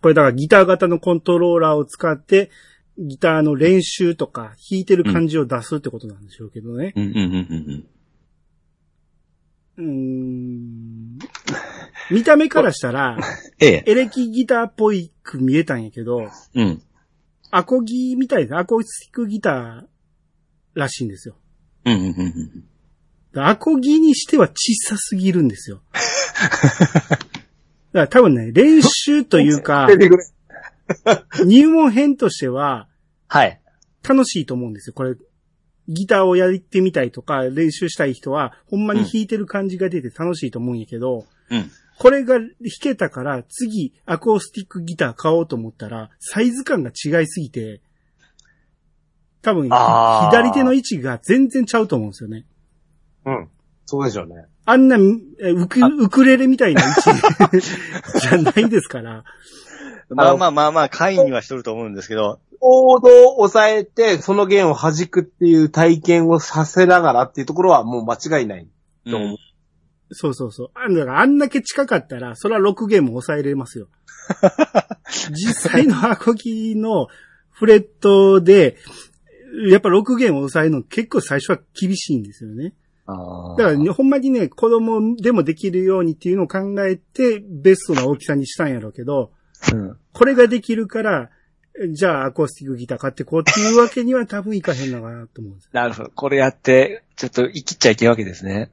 [0.01, 2.51] これだからギター型のコントローラーを使って、
[2.99, 6.93] ギターの練習とか弾いてる感じを出すってことなんでしょうけどね。
[6.97, 7.87] うんうんうんうん
[9.79, 11.19] うーん。
[12.11, 13.19] 見た目からしたら、
[13.61, 13.85] ええ。
[13.87, 16.83] エレキギターっぽいく見えたんやけど、うん。
[17.51, 19.87] アコギみたいな、アコースティックギター
[20.75, 21.37] らしいんですよ。
[21.85, 22.65] うんうんうん
[23.35, 23.43] うん。
[23.43, 25.83] アコギにしては小さすぎるんですよ。
[25.93, 27.19] だか
[27.93, 29.89] ら多分ね、練習というか、
[31.45, 32.89] 入門編としては
[33.29, 33.61] はい。
[34.07, 34.95] 楽しいと思うんですよ。
[34.95, 35.17] これ、
[35.89, 41.71] ギターをやってみたいとか練習したい人は、ほんまに弾いてる感じが出て楽しいと思うんやけど、うん。
[41.99, 47.81] これが弾けたから次アコースティックギター買おうと思ったら、サイズ感が違いすぎて、
[49.43, 52.45] 多分、左手の位置が全然ちゃうと思うんですよね。
[53.25, 53.49] うん。
[53.87, 54.47] そうでしょうね。
[54.65, 54.97] あんな、
[55.41, 57.71] えウクウクレレみたいな位置
[58.21, 59.25] じゃないですから。
[60.09, 68.69] まあまあまあまあ、会員にはしとると思うんですけど、行動を抑えて、その弦を弾くっていう体験をさせながらっていうところはもう間違いない。
[69.05, 69.37] どうも。
[70.13, 70.71] そうそうそう。
[70.75, 73.89] あだからあんだけ近かったら、それは6ゲーム抑えれますよ。
[75.31, 77.09] 実際のアコギの
[77.51, 78.77] フレットで、
[79.69, 82.75] やっぱ6ゲーム抑えるの結構最初は厳しいんですよね。
[83.07, 89.31] あだからね、ほんまにね、子供でもできるようにっていうのを考えて、ベストな大きさにしたんやろうけど、
[89.73, 89.99] うん。
[90.13, 91.31] これができるから、
[91.91, 95.69] じゃあアコースティックギター買ってこうっていうわけには多分いかへんのかなと思うんです。
[95.73, 96.11] なるほど。
[96.15, 98.71] これやって、ちょっと生きっちゃいけんわけですね。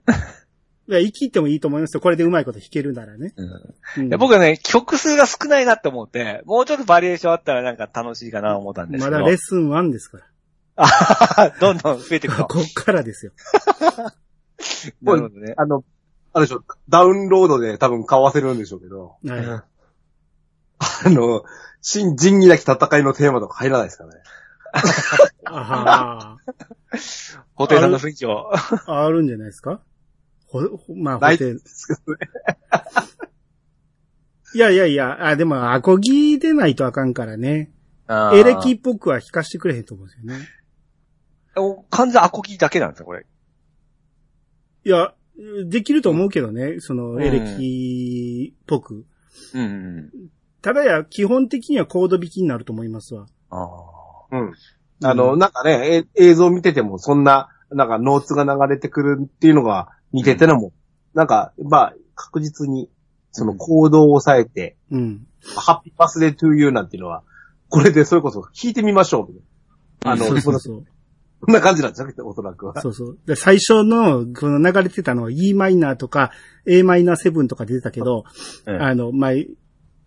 [0.88, 2.02] いや、生きってもいいと思いますよ。
[2.02, 3.34] これでうまいこと弾けるならね。
[3.98, 4.10] うん。
[4.18, 9.18] 僕はね、曲数が少ないなって思って、もうちょっとバリエーションあったらなんか楽しいかなと思ったんですけど。
[9.18, 10.24] まだレッスン1ですから。
[10.76, 12.46] あははどんどん増えていくと。
[12.48, 13.32] こっからですよ。
[15.02, 15.54] なるほどね。
[15.58, 15.84] あの、
[16.34, 19.73] あれでしょ、ダウンロードで多分買わせるんでしょうけど、はい。
[21.06, 21.44] あの、
[21.82, 24.12] 新仁義なき戦いのテーマとか入らないですかね。
[25.46, 26.38] あは
[27.54, 28.52] ホテイさんの雰囲気を。
[28.54, 29.82] ーあるんじゃないですか？
[30.48, 31.62] ほ、ほまあ、ホテル。
[34.56, 37.72] いやいやいや、あ、でも、アコギでないとあかんからね。
[38.34, 40.48] エレキっぽくは弾かしてくれへんと思うんですよね。
[41.56, 43.26] お完全アコギだけなんですよ、これ？
[44.86, 45.14] いや、
[45.68, 49.06] できると思うけどね、その、うんエレキっぽく。
[49.54, 50.12] うんうん。
[50.64, 53.28] ただや、基本的にはコード弾きになると思いますわ。
[53.49, 53.68] あ
[54.32, 54.53] うん。
[55.03, 60.72] あの、なんかね、え映像見ててもそんな、なんかノーツが流れてくるっていうのが似ててのも、
[61.14, 62.89] なんか、まあ、確実に、
[63.34, 65.28] その行動を抑えて、うん。
[65.43, 67.24] ハッピーバースデートゥーユーなんていうのは、
[67.68, 69.41] これでそれこそ弾いてみましょう。
[70.05, 71.51] あの、そうそそうそう。
[71.51, 72.80] んな感じなんですよね、おそらくは。
[72.82, 73.20] そうそう。
[73.26, 76.32] で最初の、この流れてたのは e マイナーとか
[76.66, 78.24] a マイナー7とか出てたけど、
[78.66, 79.32] うんあの、まあ、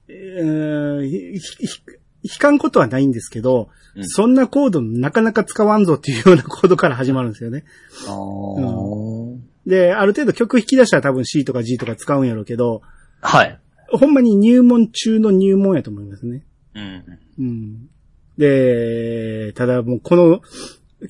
[0.08, 1.82] えーひひ
[2.28, 7.64] 弾かんことはないんですけど、うんそんなコードなかなか使わんぞっていうようなコードから始まるんですよね。
[8.06, 9.38] あー。
[9.66, 12.82] で、ある程度曲弾き出したら多分 C とか G とか使うんやろうけど、
[13.22, 13.58] はい。
[13.88, 16.44] ほんまに入門中の入門やと思いますね。
[16.74, 17.04] うん。
[17.38, 17.88] うん。
[18.36, 20.40] で、ただもうこの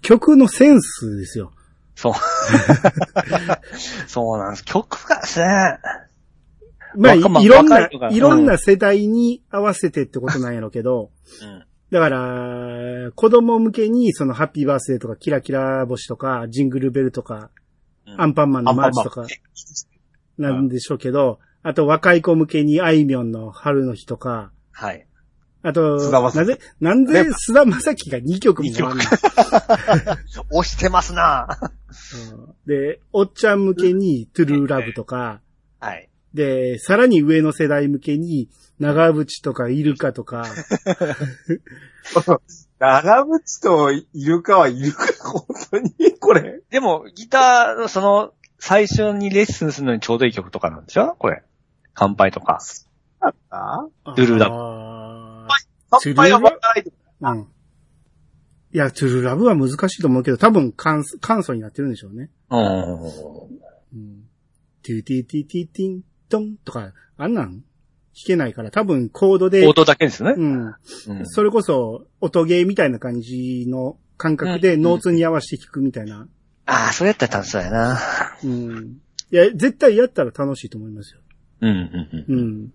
[0.00, 1.52] 曲のセンスですよ。
[1.96, 2.12] そう。
[4.06, 4.64] そうなんです。
[4.64, 5.78] 曲がですね。
[6.96, 11.10] まあ、いろんな若いろんな世代に合わせてってことなんやろうけど、
[11.42, 11.64] うん。
[11.90, 17.50] だから、子供向けにそのハッピーバースデーとかキラキラ星とかジングルベルとか、
[18.06, 18.20] うん。
[18.20, 19.26] アンパンマンのマーチとか
[20.38, 25.06] なんでしょうけど、あと若い子向けにあいみょんの春の日とか、はい。
[25.62, 29.02] あと、なぜ、なんで菅田将暉が2曲もあるの
[30.52, 31.58] 押してますな。
[32.68, 32.72] うん。
[32.72, 35.40] で、おっちゃん向けにトゥルーラブとか、
[35.80, 36.08] はい。
[36.36, 40.44] で、さらに上の世代向けに長渕とかイルカとか、
[42.78, 45.90] 長渕とイルカはいるか、本当に？
[46.20, 46.60] これ。
[46.70, 51.16] でも、ギターのその、最初にレッスンするのにちょうどいい曲とかなんでしょ？
[51.18, 51.42] これ。
[51.94, 52.58] 乾杯とか。
[53.20, 53.32] あ
[54.04, 54.60] トゥルーラブブ。
[55.90, 56.84] 乾杯はわからない
[57.38, 57.48] うん。
[58.72, 62.30] いや、トゥルーラブは難しいと思うけど、多分簡素簡素になってるんでしょうね。
[62.50, 63.02] うん。
[63.04, 63.08] う
[63.96, 64.28] ん。
[64.82, 67.52] ティティティティティントンとか、あんなん？
[67.52, 67.62] 弾
[68.26, 70.34] けないから、多分コードで、音だけですね。
[70.36, 70.66] うん。
[70.66, 70.74] うん
[71.24, 76.26] それこそ、音ゲーみたいな感じの感覚でうんノーツに合わせて弾くみたいな。
[76.64, 77.98] ああ、それやったら楽しそうやな。
[78.42, 79.00] うん。
[79.30, 81.20] いや、絶対やったら楽しいと思いますよ。
[81.60, 82.38] うん、うん、うん。
[82.38, 82.74] うん。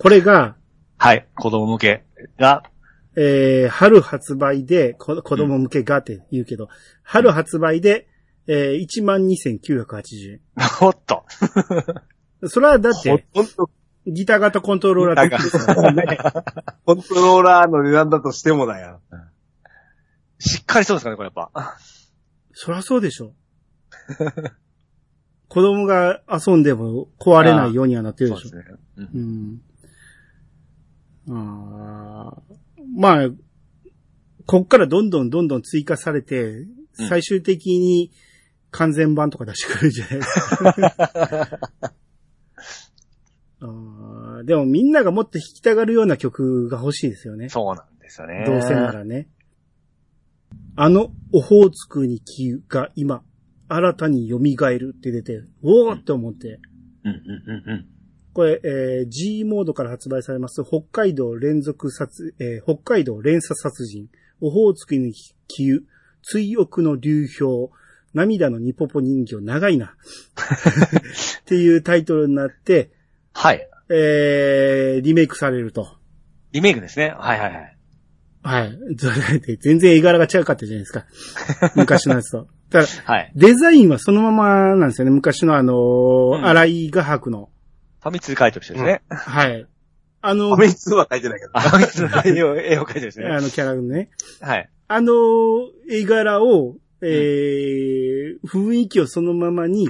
[0.00, 0.56] これが、
[0.98, 1.26] はい。
[1.36, 2.04] 子供向け
[2.38, 2.64] が、
[3.16, 6.68] えー、春発売で、こ子供向けがって言うけど、
[7.04, 8.08] 春発売で、
[8.46, 10.40] えー、12,980円。
[10.82, 11.24] おっと。
[12.46, 13.26] それはだっほて、
[14.06, 15.38] ギター型コントローラーだ
[16.84, 19.00] コントローラーの値段だとしてもだよ。
[20.38, 21.78] しっかりそうですかね、これやっぱ。
[22.52, 23.32] そりゃそうでしょ。
[25.48, 28.48] 子供が遊んでも壊れないようにはなってるでしょ。
[28.48, 28.76] そうですね。
[28.96, 29.60] うん
[31.26, 31.38] うん。
[32.28, 32.54] あー
[32.96, 33.28] まあ、
[34.46, 38.12] こっからどんどんどんどん追加されて、うん最終的に
[38.70, 41.58] 完全版とか出してくるんじゃないですか。
[43.66, 47.48] あーでもみんながもっと弾きたがるような曲が欲しいですよね。
[47.48, 48.44] そうなんですよね。
[48.46, 49.28] どうせならね。
[50.76, 53.22] あの、オホーツクに気が今、
[53.68, 56.60] 新たに蘇るって出て、おーって思って、
[57.04, 57.86] うん、うん、うん、
[58.34, 64.08] これ、えー G モードから発売されます、北海道連続殺、えー北海道連鎖殺人、
[64.40, 65.14] オホーツクに
[65.48, 65.84] 気憂、
[66.22, 67.70] 追憶の流氷、
[68.12, 69.96] 涙のニポポ人形、長いな。
[71.40, 72.90] っていうタイトルになって、
[73.34, 73.68] はい。
[73.90, 75.88] えー、リメイクされると。
[76.52, 77.14] リメイクですね。
[77.18, 77.76] はい、はい、はい。
[78.42, 78.78] はい。
[79.60, 81.04] 全然絵柄が違かったじゃないですか。
[81.76, 82.46] 昔のやつと。
[82.70, 83.32] ただ、はい。
[83.34, 85.10] デザインはそのままなんですよね。
[85.10, 87.50] 昔のあのーうん荒井画伯の。
[88.00, 89.02] ファミ通書いてる人ですね。
[89.08, 89.66] はい。
[90.20, 91.50] あの、アメリツは書いてないけど。
[91.54, 93.26] あ ファミ通の絵を絵を描いてるんですね。
[93.26, 94.10] あのキャラのね。
[94.40, 94.70] はい。
[94.88, 95.12] あの
[95.90, 99.88] 絵柄を、えー雰囲気をそのままに、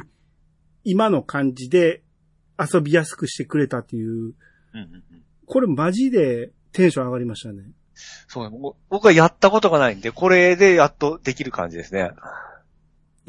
[0.85, 2.04] 今の感じで
[2.59, 4.35] 遊びやすくしてくれたっていう、うん、うん、
[4.77, 5.03] うん。
[5.47, 7.63] これマジでテンション上がりましたね。
[8.29, 12.11] そう、僕はやったことがないんで、これでやっとできる感じですね。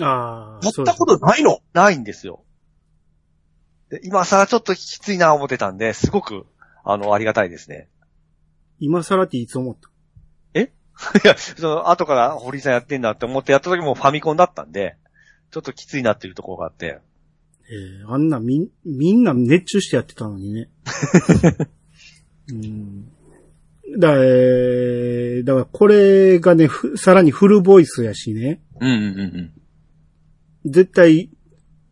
[0.02, 0.60] ああ。
[0.64, 1.60] やったことないの？
[1.74, 2.44] ないんですよ。
[3.90, 6.46] で今更ちょっときついな思ってたんで、すごく、
[6.84, 7.88] あの、ありがたいですね。
[8.80, 9.90] 今更っていつ思った？
[11.24, 14.96] いや、その、後から堀井さんやってんだって思ってやった時もファミコンだったんで、
[15.52, 17.00] ちょっときついなっていうところがあって。
[17.70, 20.70] えーあんなみん、みんな熱中してやってたのにね。
[22.52, 23.06] うん。
[23.98, 28.62] だから、えーだからこれがね、ふさらにフルボイスやしね。
[28.80, 29.52] うんうんうん
[30.68, 31.30] 絶対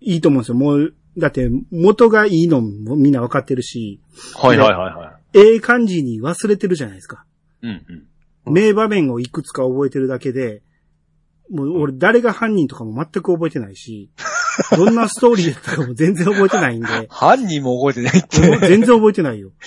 [0.01, 0.55] いいと思うんですよ。
[0.55, 4.01] もう、だって元がいいのもみんなわかってるし、
[4.43, 4.47] うん。
[4.49, 5.39] はいはいはいはい。
[5.39, 7.25] ええ感じに忘れてるじゃないですか。
[7.61, 7.85] うん
[8.45, 8.53] うん。
[8.53, 10.63] 名場面をいくつか覚えてるだけで、
[11.51, 14.09] もう俺誰が犯人とかも全く覚えてないし、
[14.75, 18.67] どんなストーリーだったかも全然覚えてないんで、犯人も覚えてないって。
[18.67, 19.51] 全然覚えてないよ。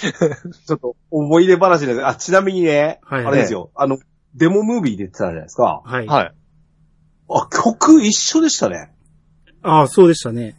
[0.66, 2.06] ちょっと思い出話です。
[2.06, 3.70] あ、ちなみにね、はいあれですよ。
[3.74, 3.98] あの、
[4.34, 5.82] デモムービー出てたじゃないですか。
[5.84, 6.06] はい。
[6.06, 6.34] はい。
[7.28, 8.92] あ、曲一緒でしたね。
[9.62, 10.56] ああ、そうでしたね。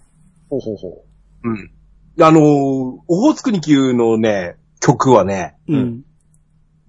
[0.49, 1.03] ほうほうほ
[1.43, 1.71] うん。
[2.19, 6.03] あのー、オホーツクに級のね、曲はね、うん。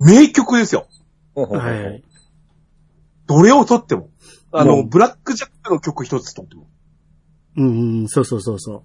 [0.00, 0.88] 名曲ですよ。
[1.36, 1.40] う。
[1.40, 2.02] ほうほうほうはいはい。
[3.26, 4.08] どれを撮っても。
[4.50, 6.66] あの、ブラックジャックの曲一つ撮っても。
[7.58, 8.84] うん、うん、そうそうそうそ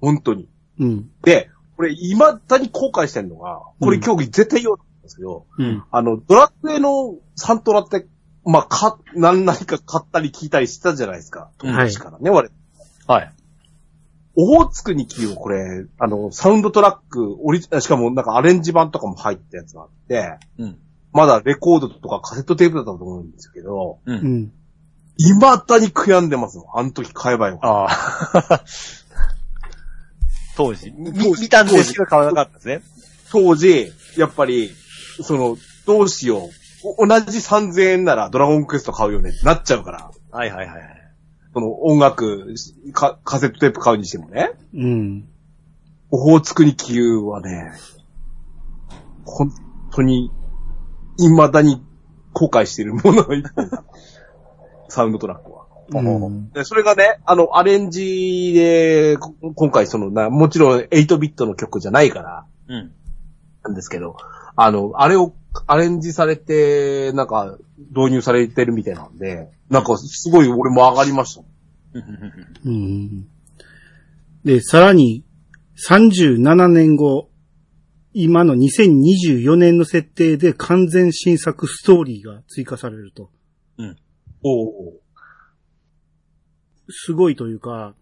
[0.00, 0.48] 本当に。
[0.78, 0.84] う。
[0.84, 1.10] うん。
[1.22, 5.84] で、これ、未だに後悔してんのが、これ今日絶対言おうと思うんですけど、うん。
[5.90, 8.06] あの、ドラクエのサントラって
[8.44, 11.40] まあ、か、何何か買ったり聞いたりしてたじゃないですか。
[11.40, 12.50] はい当時からね、我々。
[13.06, 13.32] はい。
[14.36, 20.78] オホーツクにキをこれ、あの、サウンドトラック、オリジ、しかもなんかアレンジ版とかも入ったやつがあって、うん。
[21.12, 24.12] まだレコードとかカセットテープだったと思うんですけど、う。
[24.12, 24.52] うんん。
[25.16, 26.66] 未だに悔やんでますもん。
[26.74, 27.86] あの時買えばよかっあ
[28.54, 28.64] あ。
[30.56, 30.92] 当時。
[30.92, 32.78] 見たんですけど買わなかったですね。
[32.78, 32.84] た。
[33.32, 34.72] 当時、やっぱり、
[35.22, 35.56] その、
[35.86, 36.50] どうしよう。
[36.98, 40.10] お同じ3000円ならドラゴンクエスト買うよねってなっちゃうから。
[40.30, 41.04] はいはいはい。
[41.54, 42.54] その音楽、
[42.92, 44.50] かカセットテープ買うにしてもね。
[44.74, 45.28] うん。
[46.10, 47.72] オホーツクにキはね、
[49.24, 49.52] 本
[49.92, 50.30] 当に、
[51.16, 51.82] 未だに
[52.32, 53.84] 後悔しているものの一本だ。
[54.88, 55.64] サウンドトラックは。
[55.90, 62.92] うんで、それがね、あの、アレンジで、こ今回そのな、もちろん8ビットの曲じゃないから、うん。
[63.62, 64.16] なんですけど、
[64.56, 65.34] あの、あれを
[65.66, 67.58] アレンジされて、なんか、
[67.94, 71.42] 導入されてるみたいなんで、なんか、すごい俺も上がりました。
[72.64, 73.26] うん。
[74.44, 75.24] で、さらに、
[75.88, 77.30] 37年後、
[78.12, 83.30] 今の2024年の設定で完全新作ストーリーが追加されると。
[84.44, 85.00] おお。
[86.90, 87.94] すごいというか、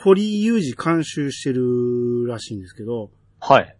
[0.00, 3.76] 堀井雄二監修してるらしいんですけど、はい。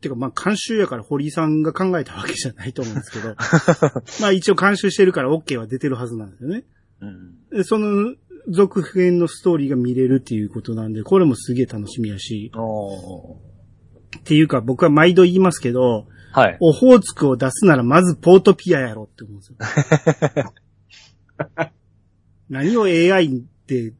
[0.00, 3.36] てかまあ監修やから堀井さんが考えたわけじゃないと思うんですけど、
[4.20, 6.64] まあ一応監修してるから OK は出てるはずなんですよね。
[7.00, 7.48] うん。
[7.50, 8.14] でその
[8.48, 13.38] 続編のストーリーが見れるっていうことなんで、これもすげえ楽しみやし、おっ
[14.24, 16.56] ていうか僕は毎度言いますけど、はい。
[16.58, 20.52] オホーツクを出すならまずポートピアやろって思うんですよ。
[22.50, 23.92] 何を AI で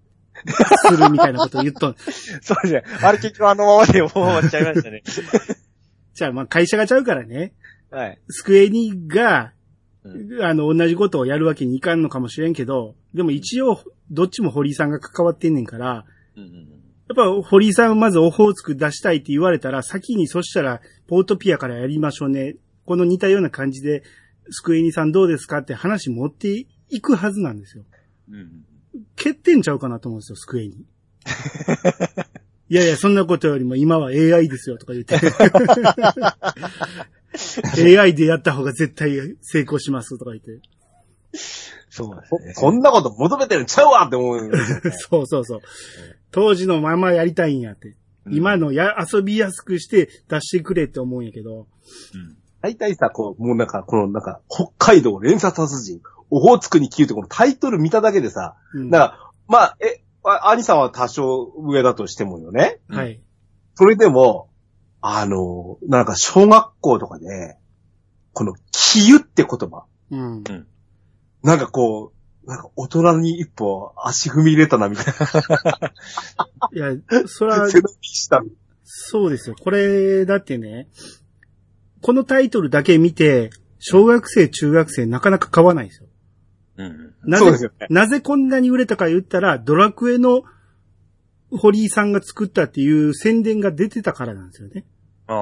[0.88, 1.94] するみたいなことを言っとん。
[2.42, 2.82] そうですね。
[3.02, 5.04] あれ結局あのままで終わっちゃいましたね。
[6.14, 7.54] じゃあまあ会社がちゃうからね、
[7.90, 8.18] はい。
[8.28, 9.52] スクエニが、
[10.02, 13.80] うあの、同じことをやるわけにいかんのかもしれんけど、でも一応、
[14.10, 16.04] どっちも堀井さんが関わってんねんから、
[16.36, 16.73] うんや
[17.12, 22.56] っぱ堀井さんはまずオホーツク出したいって言われたら、先にそしたら、ポートピアからやりましょうね。
[22.86, 24.02] この似たような感じで、
[24.50, 27.84] スクエニさんどうですかって話持っていくはずなんですよ。
[28.30, 28.34] うん。
[28.36, 28.64] うん。
[29.16, 30.74] 欠点ちゃうかなと思うんですよ、スクエニ。
[32.70, 35.16] いやいや、そんなことよりも今は AI ですよとか言って。
[37.98, 40.60] AI でやった方が絶対成功しますとか言って。
[41.90, 42.54] そうですね。
[42.54, 44.58] そそんなこと求めてるんちゃうわって思うね
[45.08, 45.60] そうそうそう。
[46.34, 47.94] 当時のままやりたいんやって。
[48.28, 51.60] 今のや、遊びやすくして出してくれって思うんやけど。
[51.60, 52.36] うん。
[52.60, 62.80] 大体さ、こう、もうなんか、このなんか、北海道連鎖殺人、オホーツクに消えてこのタイトル見ただけでさ、うんだから、まあ、え、あ兄さんは多少上だとしてもよね。
[62.88, 63.20] はい。
[63.76, 64.48] それでも、
[65.02, 67.58] あの、なんか小学校とかで、
[68.32, 69.84] この、消ゆって言葉。
[70.10, 70.42] うん。
[71.44, 72.12] なんかこう、
[72.46, 75.06] なんか大人に一歩足踏み入れたな、みたい
[76.74, 76.94] いや、
[77.26, 77.62] それな。
[77.62, 78.44] は、背伸びした。
[78.84, 79.56] そうですよ。
[79.58, 80.88] これ、だってね、
[82.02, 86.08] このタイトルだけ見て、小学生、中学生なかなか買わないですよ。
[86.76, 87.14] うん。
[87.24, 90.44] なぜそうですよね、なぜこんなに売れたか言ったら、ドラクエの
[91.50, 94.84] 堀井さんが作ったっていう宣伝が出てたからなんですよね。
[95.28, 95.34] あ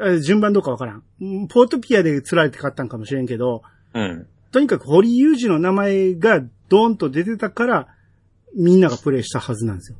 [0.00, 0.12] あ。
[0.12, 1.02] え順番どうかわからん
[1.48, 3.62] ポートピアで釣られて買ったんかもしれんけど、
[3.94, 4.26] うん。
[4.52, 7.88] とにかく堀井雄二の名前がドーンと出てたから、
[8.56, 9.98] みんながプレイしたはずなんですよ。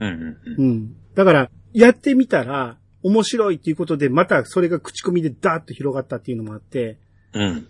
[0.00, 0.08] うん。
[0.08, 0.54] うん。
[0.58, 0.96] うん。
[1.14, 6.98] だから、やってみたら、面白いっていうことで、またそれが口コミでダーッと広がったっていうのもあって、
[7.32, 7.66] うん。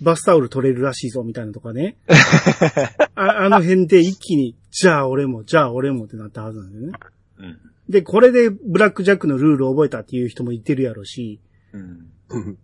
[0.00, 1.96] バスタオル取れるらしいぞ、みたいなとかね。
[3.14, 6.92] ああの辺で一気に、じゃあ俺も、じゃあ俺もってなったはずなんだよね。
[7.38, 7.58] うん。
[7.88, 11.40] で、これでブラックジャックのルールを覚えたっていう人もいてるやろし、
[11.72, 12.58] うん。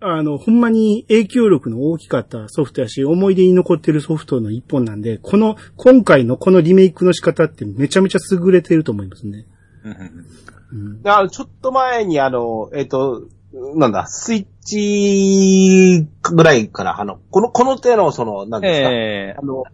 [0.00, 9.46] あの、ほんまに影響力の大きかったソフトやし、思い出に残ってるソフトの一本なんで、この、今回のこのリメイクの仕方ってめちゃめちゃ優れてると思いますね。
[9.84, 10.26] うん。
[10.70, 11.00] うん。
[11.04, 19.64] あのちょっと前にあの、えっ、と、なんだ、スイッチぐらいから、あの、この、この手の、その、なんですか、ええあの、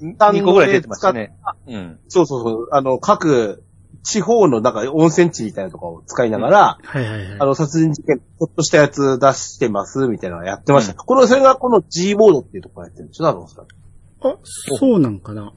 [0.00, 1.34] 2個ぐらい出てましたね。
[1.66, 1.98] うん。
[2.08, 3.64] そうそうそう、あの、各
[4.02, 7.40] 地方の、なんか温泉地みたいなとかを使いながら、はいはいはい。
[7.40, 10.94] あの、殺人事件、ちょっとしたやつ出してます、みたいなのやってました。
[10.94, 13.64] この、それがこの G ボードっていうところやってるんでしょなるんですか
[14.22, 15.52] あ、そうなんかな。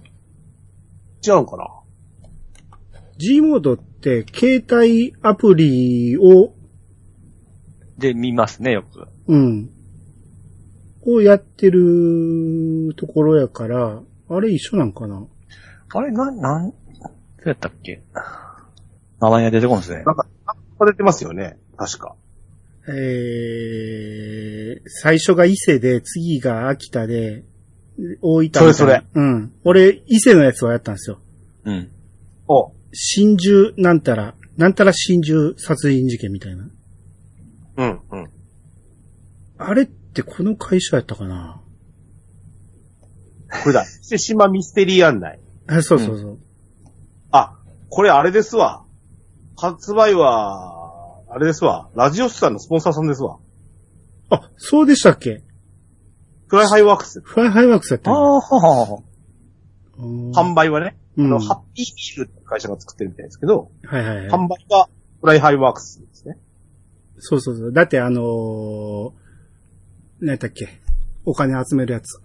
[1.25, 1.67] 違うのかな
[3.17, 6.53] ？G モードって、携帯アプリを、
[7.97, 9.07] で、見ますね、よく。
[9.27, 9.69] うん。
[11.07, 15.25] をやってるところやから、あれ一緒なんかな？
[15.93, 16.75] あれ、な、なん、ど
[17.45, 18.03] うやったっけ？
[19.21, 20.03] 名前が出てこんですね。
[20.03, 20.27] なんか、
[20.85, 21.57] 出てますよね。
[21.77, 22.15] 確か。
[22.87, 27.43] え最初が伊勢で、次が秋田で、
[28.21, 28.73] 大分みたいな。
[28.73, 29.05] それそれ。
[29.15, 29.53] うん。
[29.63, 31.19] 俺、伊勢のやつはやったんですよ。
[31.63, 31.89] うん。
[32.47, 36.69] お、真珠なんたら、なんたら真珠殺人事件みたいな。
[37.77, 38.29] うん、うん。
[39.57, 41.61] あれってこの会社やったかな？
[43.63, 43.85] これだ。
[44.03, 45.39] 伊勢志摩ミステリー案内。
[45.67, 46.39] あ、そうそうそう。
[47.85, 48.85] あ、これあれですわ。
[49.57, 51.89] 発売は、あれですわ。
[51.95, 53.37] ラジオスさんのスポンサーさんですわ。
[54.29, 55.43] あ、そうでしたっけ？
[56.47, 57.21] フライハイワークス。
[57.21, 59.03] フライハイワークスやったあのあ、はは
[59.97, 61.85] 販売はね、うんあの、ハッピー
[62.17, 64.27] ミールって会社が作ってるみたいですけど、はいはいはい。
[64.27, 64.89] 販売は
[65.21, 66.37] フライハイワークスですね。
[67.17, 67.71] そうそうそう。
[67.73, 69.11] だってあのー、
[70.19, 70.67] 何やったっけ？
[71.25, 72.19] お金集めるやつ。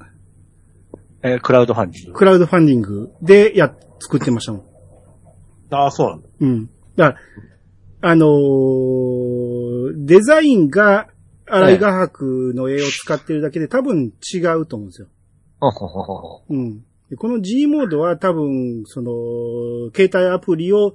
[1.22, 2.18] えークラウドファンディング。
[2.18, 4.64] クラウドファンディングでや、作ってましたもん。
[5.70, 6.28] ああ、そうなんだ。
[6.40, 6.70] うん。
[6.96, 7.18] だか
[8.02, 11.08] ら、あのーデザインが
[11.46, 15.08] 荒井画伯の絵を使ってるだけで多分違うと思うんですよ。
[16.48, 16.84] うん。
[17.10, 19.12] でこの G モードは多分、その、
[19.94, 20.94] 携帯アプリを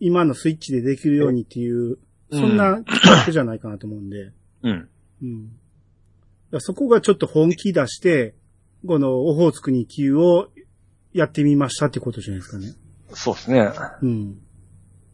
[0.00, 1.98] 今のスイッチでできるようにっていう、うん
[2.34, 4.32] そんな企画じゃないかなと思うんで。
[4.62, 4.88] うん。
[5.22, 5.50] うん。
[6.60, 8.34] そこがちょっと本気出して、
[8.86, 10.48] このオホーツクに級を
[11.12, 12.72] やってみましたってことじゃないですかね。
[13.14, 13.70] そうですね。
[14.02, 14.38] うん。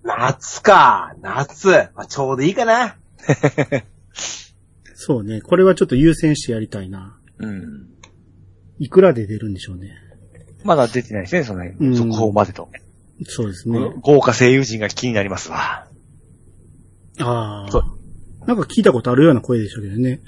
[0.05, 1.15] 夏か。
[1.21, 1.69] 夏。
[1.95, 2.97] まあ、ちょうどいいかな。
[4.95, 5.41] そうね。
[5.41, 7.19] これはちょっと優先してやりたいな。
[7.39, 7.89] うん。
[8.79, 9.95] いくらで出るんでしょうね。
[10.65, 11.97] まだ出てないですね、そのうん辺。
[11.97, 12.69] 速報までと。
[13.25, 13.79] そうですね。
[14.01, 15.89] 豪華声優陣が気になりますわ。
[17.21, 17.99] あそあ。
[18.47, 20.21] なんか聞いたことあるような声でしたけどね。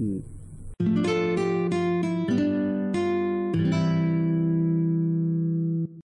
[0.00, 0.22] うん。